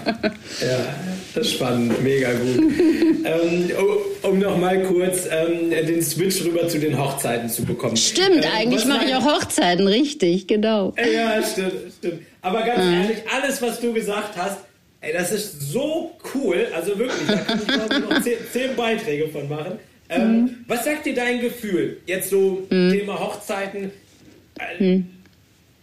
[0.62, 0.96] ja,
[1.34, 2.72] das ist spannend, mega gut.
[3.24, 3.72] ähm,
[4.24, 7.98] um noch mal kurz ähm, den Switch rüber zu den Hochzeiten zu bekommen.
[7.98, 10.94] Stimmt, ähm, eigentlich mache ich auch Hochzeiten, richtig, genau.
[10.98, 12.22] Ja, stimmt, stimmt.
[12.42, 12.94] Aber ganz mhm.
[12.94, 14.58] ehrlich, alles, was du gesagt hast,
[15.02, 16.68] ey, das ist so cool.
[16.76, 19.80] Also wirklich, da kann ich noch zehn, zehn Beiträge von machen.
[20.10, 20.56] Ähm, mhm.
[20.68, 21.98] Was sagt dir dein Gefühl?
[22.06, 22.92] Jetzt so mhm.
[22.92, 23.92] Thema Hochzeiten.
[24.60, 25.10] Äh, mhm.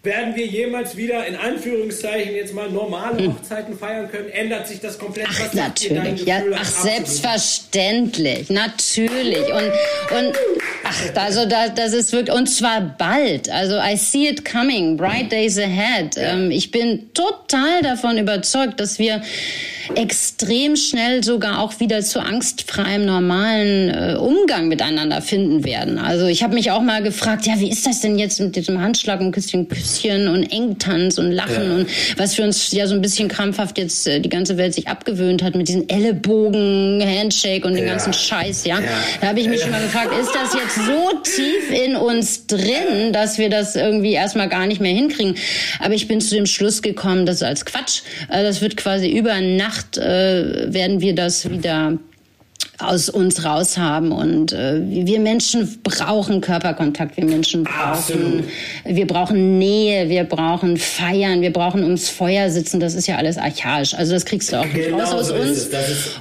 [0.04, 3.34] Werden wir jemals wieder in Anführungszeichen jetzt mal normale hm.
[3.34, 4.28] Hochzeiten feiern können?
[4.28, 5.26] Ändert sich das komplett?
[5.28, 6.24] Ach, Was natürlich.
[6.24, 8.48] Ja, ach, selbstverständlich.
[8.48, 9.44] Natürlich.
[9.52, 10.36] Und, und
[10.84, 13.50] ach, also da, das ist wirklich, und zwar bald.
[13.50, 14.96] Also I see it coming.
[14.96, 16.14] Bright days ahead.
[16.16, 19.20] Ähm, ich bin total davon überzeugt, dass wir
[19.96, 25.98] extrem schnell sogar auch wieder zu angstfreiem normalen äh, Umgang miteinander finden werden.
[25.98, 28.80] Also ich habe mich auch mal gefragt, ja, wie ist das denn jetzt mit diesem
[28.80, 29.87] Handschlag und Küsschen, Küsschen
[30.28, 31.74] und Engtanz und Lachen ja.
[31.76, 31.86] und
[32.16, 35.42] was für uns ja so ein bisschen krampfhaft jetzt äh, die ganze Welt sich abgewöhnt
[35.42, 37.80] hat mit diesen Ellenbogen, Handshake und ja.
[37.80, 38.80] den ganzen Scheiß, ja.
[38.80, 38.86] ja.
[39.20, 43.12] Da habe ich mich schon mal gefragt, ist das jetzt so tief in uns drin,
[43.12, 45.34] dass wir das irgendwie erstmal gar nicht mehr hinkriegen?
[45.80, 48.02] Aber ich bin zu dem Schluss gekommen, das ist als Quatsch.
[48.28, 51.98] Äh, das wird quasi über Nacht Nacht äh, werden wir das wieder
[52.78, 58.44] aus uns raus haben und äh, wir Menschen brauchen Körperkontakt, wir Menschen brauchen Absolut.
[58.84, 63.36] wir brauchen Nähe, wir brauchen feiern, wir brauchen ums Feuer sitzen, das ist ja alles
[63.36, 63.94] archaisch.
[63.94, 65.58] Also das kriegst du auch nicht genau raus aus so uns.
[65.58, 65.74] Ist,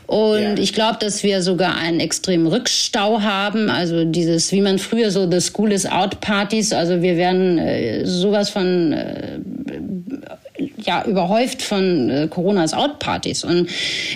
[0.08, 0.58] und ja.
[0.58, 5.30] ich glaube, dass wir sogar einen extremen Rückstau haben, also dieses wie man früher so
[5.30, 9.40] the school is out Partys, also wir werden äh, sowas von äh,
[10.88, 13.44] ja überhäuft von äh, Coronas Out-Partys.
[13.44, 13.70] Und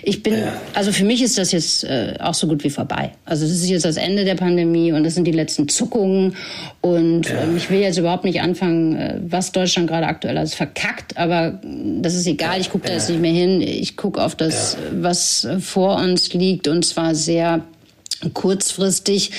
[0.03, 0.53] ich bin, ja.
[0.73, 3.11] also für mich ist das jetzt äh, auch so gut wie vorbei.
[3.25, 6.35] Also es ist jetzt das Ende der Pandemie und das sind die letzten Zuckungen.
[6.81, 7.41] Und ja.
[7.43, 11.59] ähm, ich will jetzt überhaupt nicht anfangen, äh, was Deutschland gerade aktuell alles verkackt, aber
[11.63, 13.61] das ist egal, ich gucke da jetzt nicht mehr hin.
[13.61, 17.61] Ich gucke auf das, was vor uns liegt und zwar sehr
[18.33, 19.31] kurzfristig,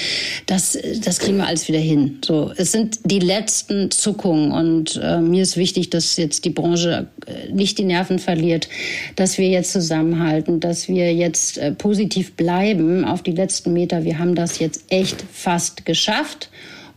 [0.46, 2.18] das, das kriegen wir alles wieder hin.
[2.24, 7.08] So, es sind die letzten Zuckungen und äh, mir ist wichtig, dass jetzt die Branche
[7.26, 8.68] äh, nicht die Nerven verliert,
[9.16, 14.04] dass wir jetzt zusammenhalten, dass wir jetzt äh, positiv bleiben auf die letzten Meter.
[14.04, 16.50] Wir haben das jetzt echt fast geschafft.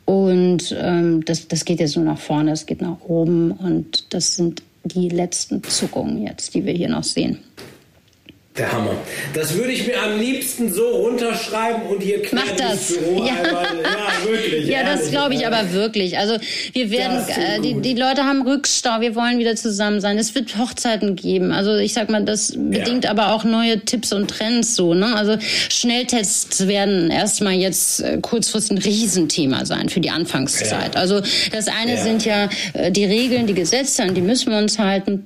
[0.05, 4.35] Und ähm, das, das geht jetzt nur nach vorne, es geht nach oben und das
[4.35, 7.39] sind die letzten Zuckungen jetzt, die wir hier noch sehen.
[8.57, 8.95] Der Hammer.
[9.33, 12.87] Das würde ich mir am liebsten so runterschreiben und hier quer Mach das.
[12.87, 13.33] Büro ja.
[13.33, 14.67] Einmal, ja, wirklich.
[14.67, 16.17] ja, das glaube ich aber wirklich.
[16.17, 16.37] Also
[16.71, 20.17] wir werden, äh, die, die Leute haben Rückstau, wir wollen wieder zusammen sein.
[20.17, 21.51] Es wird Hochzeiten geben.
[21.51, 23.11] Also ich sag mal, das bedingt ja.
[23.11, 24.93] aber auch neue Tipps und Trends so.
[24.93, 25.13] Ne?
[25.13, 30.95] Also Schnelltests werden erstmal jetzt äh, kurzfristig ein Riesenthema sein für die Anfangszeit.
[30.95, 31.01] Ja.
[31.01, 31.19] Also
[31.51, 35.25] das eine sind ja äh, die Regeln, die Gesetze, an die müssen wir uns halten.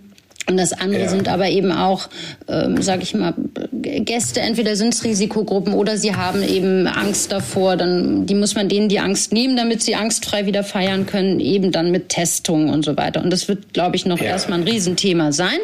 [0.50, 1.10] Und das andere ja.
[1.10, 2.10] sind aber eben auch,
[2.48, 3.36] ähm, sage ich mal,
[3.72, 4.42] Gäste.
[4.42, 7.78] Entweder sind es Risikogruppen oder sie haben eben Angst davor.
[7.78, 11.72] Dann die muss man denen die Angst nehmen, damit sie angstfrei wieder feiern können, eben
[11.72, 13.24] dann mit Testung und so weiter.
[13.24, 14.26] Und das wird, glaube ich, noch ja.
[14.26, 15.60] erstmal ein Riesenthema sein.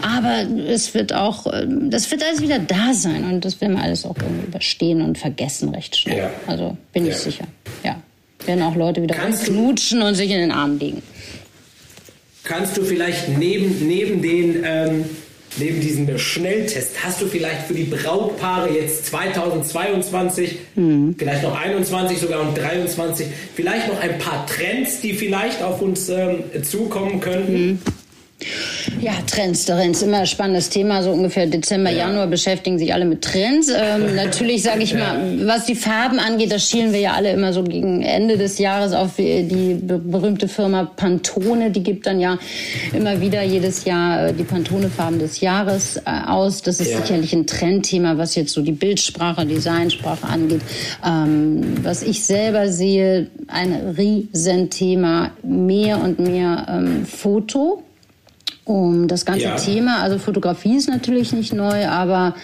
[0.00, 3.82] Aber es wird auch, ähm, das wird alles wieder da sein und das werden wir
[3.82, 6.18] alles auch irgendwie überstehen und vergessen recht schnell.
[6.18, 6.30] Ja.
[6.46, 7.44] Also bin ich sicher.
[7.84, 8.00] Ja,
[8.46, 11.02] werden auch Leute wieder knutschen und sich in den Arm legen.
[12.46, 15.04] Kannst du vielleicht neben, neben den ähm,
[15.58, 21.14] neben diesem Schnelltest, hast du vielleicht für die Brautpaare jetzt 2022, mhm.
[21.18, 26.08] vielleicht noch 21 sogar und 23, vielleicht noch ein paar Trends, die vielleicht auf uns
[26.08, 27.66] ähm, zukommen könnten?
[27.66, 27.78] Mhm.
[29.00, 31.02] Ja, Trends, Trends, immer ein spannendes Thema.
[31.02, 32.06] So ungefähr Dezember, ja.
[32.06, 33.68] Januar beschäftigen sich alle mit Trends.
[33.68, 37.54] Ähm, natürlich sage ich mal, was die Farben angeht, da schielen wir ja alle immer
[37.54, 41.70] so gegen Ende des Jahres auf die berühmte Firma Pantone.
[41.70, 42.38] Die gibt dann ja
[42.92, 46.60] immer wieder jedes Jahr äh, die Pantone-Farben des Jahres äh, aus.
[46.60, 47.00] Das ist ja.
[47.00, 50.60] sicherlich ein Trendthema, was jetzt so die Bildsprache, Designsprache angeht.
[51.04, 57.82] Ähm, was ich selber sehe, ein Riesenthema, mehr und mehr ähm, Foto
[58.66, 59.56] um das ganze ja.
[59.56, 60.02] Thema.
[60.02, 62.34] Also Fotografie ist natürlich nicht neu, aber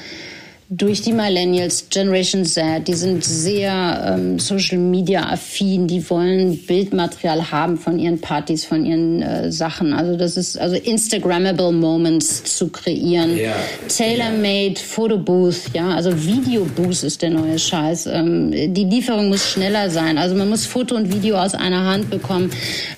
[0.75, 7.51] durch die Millennials, Generation Z, die sind sehr ähm, Social Media affin, die wollen Bildmaterial
[7.51, 9.93] haben von ihren Partys, von ihren äh, Sachen.
[9.93, 13.37] Also das ist also Instagrammable Moments zu kreieren.
[13.37, 13.55] Ja.
[13.87, 18.07] Tailor-made Fotobooth, ja, also Videobooth ist der neue Scheiß.
[18.07, 20.17] Ähm, die Lieferung muss schneller sein.
[20.17, 22.51] Also man muss Foto und Video aus einer Hand bekommen.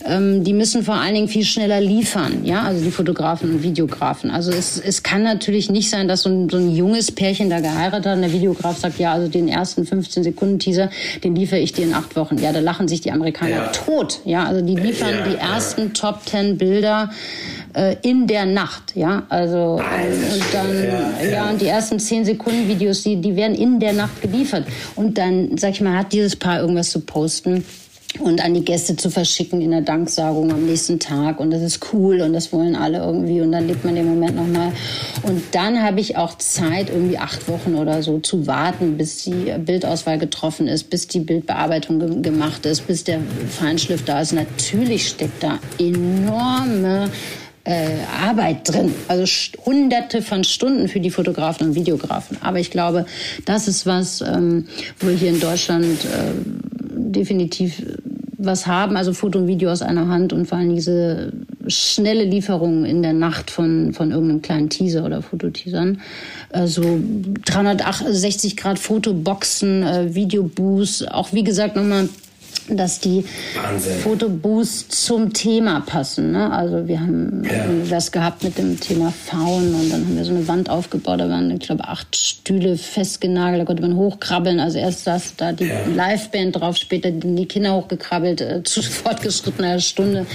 [0.07, 4.31] Ähm, die müssen vor allen Dingen viel schneller liefern, ja, also die Fotografen und Videografen.
[4.31, 7.64] Also es, es kann natürlich nicht sein, dass so ein, so ein junges Pärchen da
[7.65, 10.91] geheiratet hat und der Videograf sagt, ja, also den ersten 15 Sekunden Teaser,
[11.23, 12.39] den liefere ich dir in acht Wochen.
[12.39, 13.67] Ja, da lachen sich die Amerikaner ja.
[13.69, 14.21] tot.
[14.25, 15.93] Ja, also die liefern ja, die ersten.
[15.95, 17.11] Top 10 Bilder
[17.75, 23.03] äh, in der Nacht, ja, also und dann ja, und die ersten zehn Sekunden Videos,
[23.03, 26.61] die die werden in der Nacht geliefert und dann sag ich mal, hat dieses Paar
[26.61, 27.65] irgendwas zu posten
[28.21, 31.93] und an die Gäste zu verschicken in der Danksagung am nächsten Tag und das ist
[31.93, 34.73] cool und das wollen alle irgendwie und dann lebt man den Moment nochmal
[35.23, 39.53] und dann habe ich auch Zeit irgendwie acht Wochen oder so zu warten, bis die
[39.59, 44.33] Bildauswahl getroffen ist, bis die Bildbearbeitung ge gemacht ist, bis der Feinschliff da ist.
[44.33, 47.11] Natürlich steckt da enorme
[47.65, 48.95] äh, Arbeit drin.
[49.09, 49.25] Also
[49.65, 52.39] hunderte von Stunden für die Fotografen und Videografen.
[52.41, 53.07] Aber ich glaube,
[53.45, 54.67] das ist was, ähm,
[55.01, 57.83] wo hier in Deutschland äh, definitiv
[58.39, 61.33] was haben, also Foto und Video aus einer Hand und vor allem diese
[61.67, 66.01] schnelle Lieferung in der Nacht von, von irgendeinem kleinen Teaser oder Fototeasern.
[66.51, 66.83] Also
[67.47, 72.09] 360 Grad Fotoboxen, äh, Videoboost, auch wie gesagt nochmal
[72.69, 73.25] dass die
[73.55, 73.93] Wahnsinn.
[74.89, 76.33] Zum Thema passen.
[76.33, 76.51] Ne?
[76.51, 77.67] Also wir haben ja.
[77.91, 81.29] das gehabt mit dem Thema Faun und dann haben wir so eine Wand aufgebaut, da
[81.29, 84.61] waren, ich glaube, acht Stühle festgenagelt, da konnte man hochkrabbeln.
[84.61, 85.85] Also erst saß da die ja.
[85.87, 90.27] Liveband drauf, später die Kinder hochgekrabbelt, äh, zu fortgeschrittener Stunde.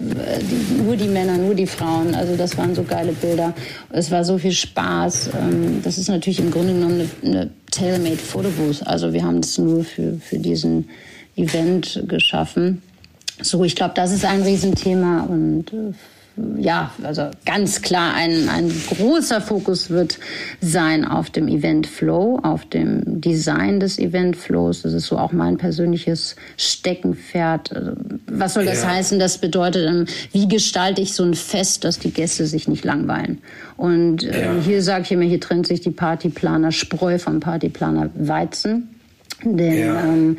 [0.00, 2.14] Äh, die, nur die Männer, nur die Frauen.
[2.14, 3.54] Also das waren so geile Bilder.
[3.90, 5.30] Es war so viel Spaß.
[5.34, 8.86] Ähm, das ist natürlich im Grunde genommen eine, eine tailor-made Fotobooth.
[8.86, 10.88] Also wir haben das nur für, für diesen
[11.36, 12.82] Event geschaffen.
[13.40, 15.92] So, ich glaube, das ist ein Riesenthema und äh,
[16.58, 20.18] ja, also ganz klar ein, ein großer Fokus wird
[20.60, 24.82] sein auf dem Event Flow, auf dem Design des Event Flows.
[24.82, 27.72] Das ist so auch mein persönliches Steckenpferd.
[27.74, 27.92] Also,
[28.26, 28.90] was soll das ja.
[28.90, 29.20] heißen?
[29.20, 33.38] Das bedeutet, ähm, wie gestalte ich so ein Fest, dass die Gäste sich nicht langweilen?
[33.76, 34.60] Und äh, ja.
[34.60, 38.93] hier sage ich immer, hier trennt sich die Partyplaner Spreu vom Partyplaner Weizen.
[39.44, 40.04] Denn ja.
[40.04, 40.38] ähm,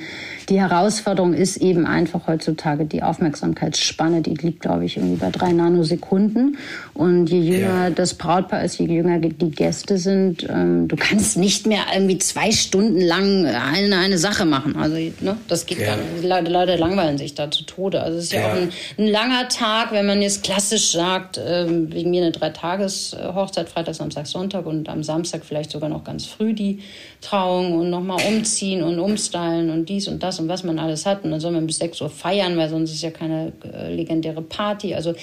[0.49, 5.51] die Herausforderung ist eben einfach heutzutage die Aufmerksamkeitsspanne, die liegt, glaube ich, irgendwie bei drei
[5.51, 6.57] Nanosekunden.
[6.93, 7.89] Und je jünger ja.
[7.89, 12.51] das Brautpaar ist, je jünger die Gäste sind, ähm, du kannst nicht mehr irgendwie zwei
[12.51, 14.75] Stunden lang eine, eine Sache machen.
[14.75, 15.95] Also ne, das geht ja.
[15.95, 15.99] dann.
[16.21, 18.01] Die Leute langweilen sich da zu Tode.
[18.01, 21.39] Also es ist ja, ja auch ein, ein, langer Tag, wenn man jetzt klassisch sagt,
[21.43, 26.25] ähm, wegen mir eine Dreitages-Hochzeit, Freitag, Samstag, Sonntag und am Samstag vielleicht sogar noch ganz
[26.25, 26.79] früh die
[27.21, 31.23] Trauung und nochmal umziehen und umstylen und dies und das und was man alles hat.
[31.23, 34.41] Und dann soll man bis 6 Uhr feiern, weil sonst ist ja keine äh, legendäre
[34.41, 34.93] Party.
[34.93, 35.13] Also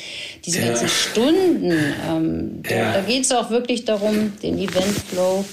[0.44, 0.66] diese ja.
[0.66, 1.72] ganzen Stunden,
[2.08, 2.92] ähm, ja.
[2.92, 5.44] da, da geht es auch wirklich darum, den Eventflow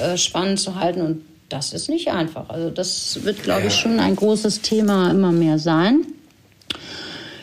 [0.00, 2.48] äh, spannend zu halten und das ist nicht einfach.
[2.48, 3.66] Also das wird, glaube ja.
[3.66, 6.06] ich, schon ein großes Thema immer mehr sein.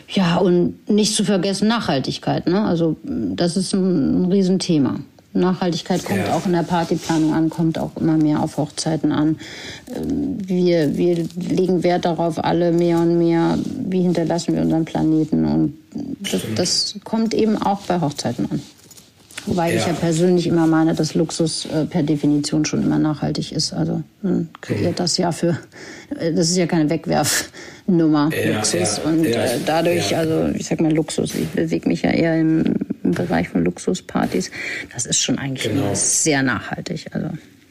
[0.08, 2.48] Ja, und nicht zu vergessen Nachhaltigkeit.
[2.48, 2.60] Ne?
[2.64, 4.98] Also das ist ein, ein Riesenthema.
[5.32, 6.34] Nachhaltigkeit kommt ja.
[6.34, 9.38] auch in der Partyplanung an, kommt auch immer mehr auf Hochzeiten an.
[9.94, 15.44] Ähm, wir, wir legen Wert darauf, alle mehr und mehr, wie hinterlassen wir unseren Planeten.
[15.44, 15.78] Und
[16.20, 18.60] das, das kommt eben auch bei Hochzeiten an.
[19.46, 19.78] Wobei ja.
[19.78, 23.72] ich ja persönlich immer meine, dass Luxus äh, per Definition schon immer nachhaltig ist.
[23.72, 24.96] Also man kreiert mhm.
[24.96, 25.58] das ja für,
[26.18, 28.98] äh, das ist ja keine Wegwerfnummer, ja, Luxus.
[28.98, 32.64] Und äh, dadurch, also ich sag mal Luxus, ich bewege mich ja eher im,
[33.10, 34.50] im Bereich von Luxuspartys.
[34.92, 35.90] Das ist schon eigentlich genau.
[35.94, 37.06] sehr nachhaltig.
[37.12, 37.28] Also.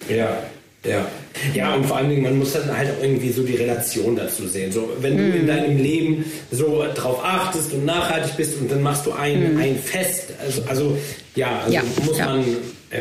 [0.10, 0.38] Ja,
[0.86, 1.06] ja.
[1.54, 4.48] Ja, und vor allen Dingen, man muss dann halt auch irgendwie so die Relation dazu
[4.48, 4.72] sehen.
[4.72, 5.48] So, wenn du in mhm.
[5.48, 9.60] deinem Leben so drauf achtest und nachhaltig bist und dann machst du ein, mm.
[9.60, 10.98] ein Fest, also, also
[11.36, 12.26] ja, also ja, muss ja.
[12.26, 12.46] man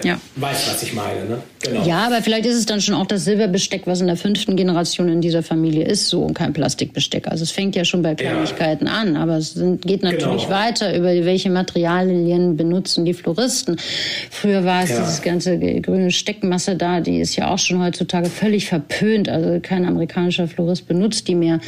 [0.04, 0.20] ja.
[0.36, 1.24] weiß, was ich meine.
[1.24, 1.38] Ne?
[1.62, 1.84] Genau.
[1.84, 5.08] Ja, aber vielleicht ist es dann schon auch das Silberbesteck, was in der fünften Generation
[5.08, 7.26] in dieser Familie ist, so und kein Plastikbesteck.
[7.26, 8.92] Also es fängt ja schon bei Kleinigkeiten ja.
[8.92, 10.50] an, aber es sind, geht natürlich genau.
[10.50, 13.76] weiter über welche Materialien benutzen die Floristen.
[14.30, 15.00] Früher war es ja.
[15.00, 19.28] dieses ganze grüne Steckmasse da, die ist ja auch schon heutzutage völlig verpönt.
[19.28, 21.60] Also kein amerikanischer Florist benutzt die mehr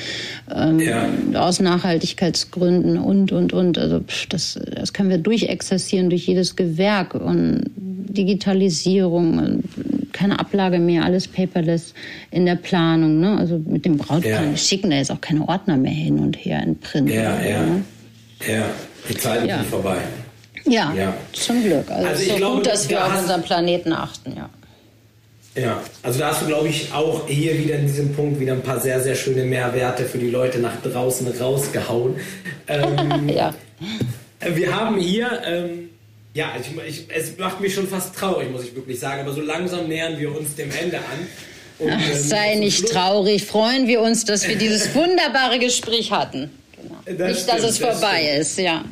[0.55, 1.09] ähm, ja.
[1.35, 3.79] aus Nachhaltigkeitsgründen und und und.
[3.79, 7.65] Also pff, das, das können wir durchexerzieren durch jedes Gewerk und
[8.13, 9.63] Digitalisierung,
[10.13, 11.95] keine Ablage mehr, alles paperless
[12.31, 13.21] in der Planung.
[13.21, 13.39] Ne?
[13.39, 14.57] Also mit dem Brautplan ja.
[14.57, 17.11] schicken da jetzt auch keine Ordner mehr hin und her in Print.
[17.11, 17.63] Ja, ja.
[17.63, 17.85] Ne?
[18.47, 18.65] ja,
[19.09, 19.59] die Zeiten ja.
[19.59, 19.99] sind vorbei.
[20.67, 21.91] Ja, ja, zum Glück.
[21.91, 24.51] Also, also es ist glaube, gut, dass wir da auf unseren Planeten achten, ja.
[25.57, 28.63] Ja, also da hast du, glaube ich, auch hier wieder in diesem Punkt wieder ein
[28.63, 32.17] paar sehr, sehr schöne Mehrwerte für die Leute nach draußen rausgehauen.
[32.73, 33.53] Ähm, ja.
[34.55, 35.89] Wir haben hier ähm,
[36.35, 39.23] ja, ich, ich, es macht mich schon fast traurig, muss ich wirklich sagen.
[39.23, 41.27] Aber so langsam nähern wir uns dem Ende an.
[41.79, 43.45] Und, Ach, ähm, sei nicht Schluss traurig.
[43.45, 46.51] Freuen wir uns, dass wir dieses wunderbare Gespräch hatten.
[46.77, 46.95] Genau.
[47.05, 48.41] Das nicht, stimmt, dass es vorbei stimmt.
[48.41, 48.85] ist, ja.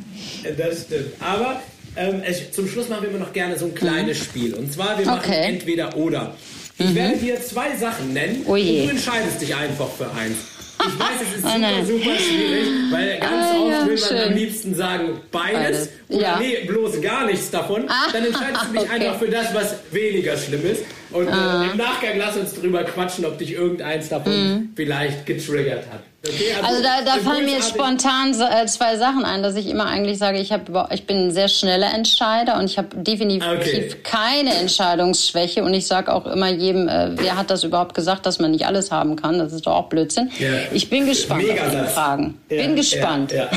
[0.57, 1.13] Das stimmt.
[1.19, 1.61] Aber
[1.95, 4.23] ähm, es, zum Schluss machen wir immer noch gerne so ein kleines mhm.
[4.23, 4.53] Spiel.
[4.55, 5.45] Und zwar, wir machen okay.
[5.45, 6.35] entweder oder.
[6.77, 6.95] Ich mhm.
[6.95, 10.37] werde dir zwei Sachen nennen oh und du entscheidest dich einfach für eins.
[10.81, 14.09] Ich weiß, es ist oh super, super schwierig, weil ganz ah, oft ja, will man
[14.09, 14.17] schön.
[14.17, 15.89] am liebsten sagen beides, beides.
[16.07, 16.39] oder ja.
[16.39, 17.85] nee, bloß gar nichts davon.
[17.89, 18.91] Ah, Dann entscheidest du dich okay.
[18.93, 20.83] einfach für das, was weniger schlimm ist.
[21.11, 24.73] Und äh, im Nachgang lass uns drüber quatschen, ob dich irgendeins davon mm.
[24.75, 26.01] vielleicht getriggert hat.
[26.27, 29.69] Okay, also, also, da, da fallen mir jetzt spontan äh, zwei Sachen ein, dass ich
[29.69, 33.47] immer eigentlich sage, ich, hab, ich bin ein sehr schneller Entscheider und ich habe definitiv
[33.47, 33.95] okay.
[34.03, 38.39] keine Entscheidungsschwäche und ich sage auch immer jedem, äh, wer hat das überhaupt gesagt, dass
[38.39, 39.39] man nicht alles haben kann?
[39.39, 40.29] Das ist doch auch Blödsinn.
[40.39, 40.49] Ja.
[40.73, 42.37] Ich bin gespannt Mega auf die Fragen.
[42.49, 43.31] Ja, bin gespannt.
[43.31, 43.49] Ja,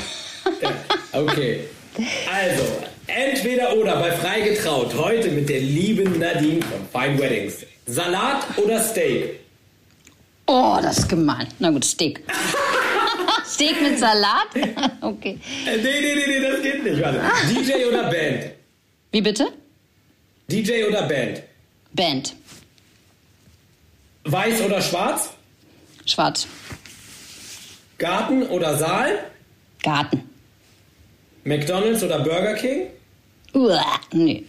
[1.12, 1.64] okay.
[2.32, 2.62] Also,
[3.12, 4.94] entweder oder bei Freigetraut.
[4.94, 7.64] Heute mit der lieben Nadine von Fine Weddings.
[7.86, 9.40] Salat oder Steak?
[10.46, 11.46] Oh, das ist gemein.
[11.58, 12.22] Na gut, Steak.
[13.46, 14.48] Steak mit Salat?
[15.00, 15.38] okay.
[15.66, 17.02] Äh, nee, nee, nee, nee, das geht nicht.
[17.02, 17.20] Warte.
[17.50, 18.52] DJ oder Band?
[19.10, 19.48] Wie bitte?
[20.48, 21.42] DJ oder Band?
[21.92, 22.34] Band.
[24.24, 25.30] Weiß oder schwarz?
[26.06, 26.46] Schwarz.
[27.98, 29.18] Garten oder Saal?
[29.82, 30.28] Garten.
[31.44, 32.86] McDonalds oder Burger King?
[33.54, 34.44] Uah, nee.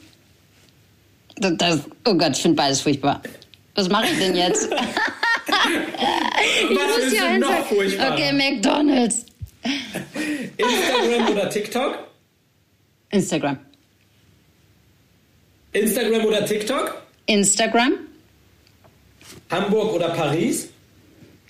[1.35, 3.21] Das, das, oh Gott, ich finde beides furchtbar.
[3.75, 4.63] Was mache ich denn jetzt?
[4.71, 4.77] ich
[6.77, 8.13] Was ist denn noch furchtbar?
[8.13, 9.25] Okay, McDonalds.
[10.57, 12.07] Instagram oder TikTok?
[13.09, 13.57] Instagram.
[15.71, 17.01] Instagram oder TikTok?
[17.25, 17.93] Instagram.
[19.49, 20.69] Hamburg oder Paris?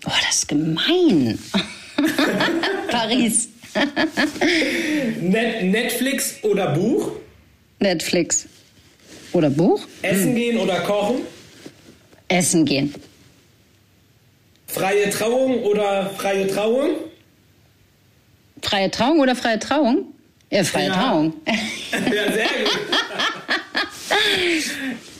[0.05, 1.37] Oh, das ist gemein.
[2.89, 3.49] Paris.
[5.21, 7.11] Net Netflix oder Buch?
[7.83, 8.47] Netflix.
[9.33, 9.81] Oder Buch?
[10.01, 10.35] Essen hm.
[10.35, 11.21] gehen oder kochen?
[12.27, 12.93] Essen gehen.
[14.67, 16.91] Freie Trauung oder freie Trauung?
[18.61, 20.05] Freie Trauung oder freie Trauung?
[20.49, 20.93] Ja, freie ja.
[20.93, 21.33] Trauung.
[21.91, 22.79] ja, sehr gut.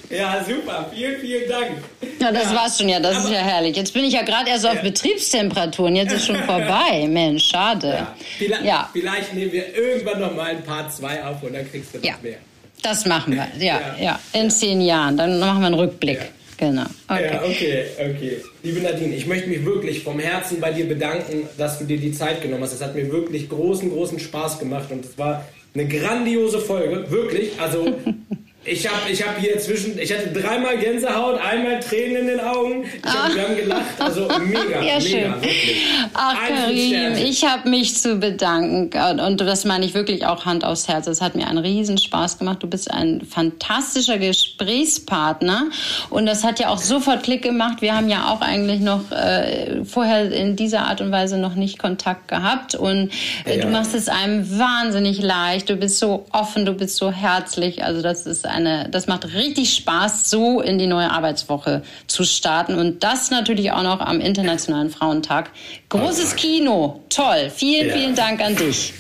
[0.10, 0.92] Ja, super.
[0.94, 1.72] Vielen, vielen Dank.
[2.20, 2.56] Ja, das ja.
[2.56, 3.00] war's schon ja.
[3.00, 3.76] Das Aber, ist ja herrlich.
[3.76, 4.82] Jetzt bin ich ja gerade erst auf ja.
[4.82, 5.96] Betriebstemperaturen.
[5.96, 7.06] Jetzt ist schon vorbei.
[7.10, 7.88] Mensch, schade.
[7.88, 8.16] Ja.
[8.38, 8.90] Vielleicht, ja.
[8.94, 12.22] vielleicht nehmen wir irgendwann noch mal ein Part 2 auf und dann kriegst du noch
[12.22, 12.38] mehr.
[12.84, 13.48] Das machen wir.
[13.58, 14.20] Ja, ja.
[14.34, 15.18] In zehn Jahren.
[15.18, 16.20] Dann machen wir einen Rückblick.
[16.58, 16.86] Genau.
[17.08, 17.30] Okay.
[17.32, 18.38] Ja, okay, okay.
[18.62, 22.12] Liebe Nadine, ich möchte mich wirklich vom Herzen bei dir bedanken, dass du dir die
[22.12, 22.74] Zeit genommen hast.
[22.74, 27.10] Es hat mir wirklich großen, großen Spaß gemacht und es war eine grandiose Folge.
[27.10, 27.60] Wirklich.
[27.60, 27.96] Also
[28.66, 32.86] Ich habe ich hab hier zwischen, ich hatte dreimal Gänsehaut, einmal Tränen in den Augen.
[32.86, 33.36] Ich hab, ah.
[33.36, 35.34] Wir haben gelacht, also mega, ja, mega, schön.
[35.34, 35.86] wirklich.
[36.14, 40.64] Ach, Karim, ich habe mich zu bedanken und, und das meine ich wirklich auch Hand
[40.64, 41.08] aufs Herz.
[41.08, 42.64] Es hat mir einen riesen Spaß gemacht.
[42.64, 45.66] Du bist ein fantastischer Gesprächspartner
[46.10, 47.82] und das hat ja auch sofort Klick gemacht.
[47.82, 51.80] Wir haben ja auch eigentlich noch äh, vorher in dieser Art und Weise noch nicht
[51.80, 53.12] Kontakt gehabt und
[53.44, 53.66] äh, ja.
[53.66, 55.70] du machst es einem wahnsinnig leicht.
[55.70, 57.84] Du bist so offen, du bist so herzlich.
[57.84, 62.78] Also das ist eine, das macht richtig Spaß, so in die neue Arbeitswoche zu starten.
[62.78, 65.52] Und das natürlich auch noch am Internationalen Frauentag.
[65.90, 67.52] Großes Kino, toll.
[67.54, 67.94] Vielen, ja.
[67.94, 68.94] vielen Dank an dich.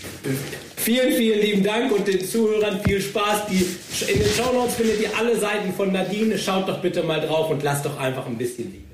[0.78, 3.47] Vielen, vielen lieben Dank und den Zuhörern viel Spaß.
[3.49, 3.66] Die,
[4.12, 6.38] in den Show Notes findet ihr alle Seiten von Nadine.
[6.38, 8.89] Schaut doch bitte mal drauf und lasst doch einfach ein bisschen lieben.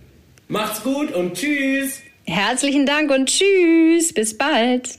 [0.47, 1.99] Macht's gut und tschüss.
[2.26, 4.14] Herzlichen Dank und tschüss.
[4.14, 4.97] Bis bald.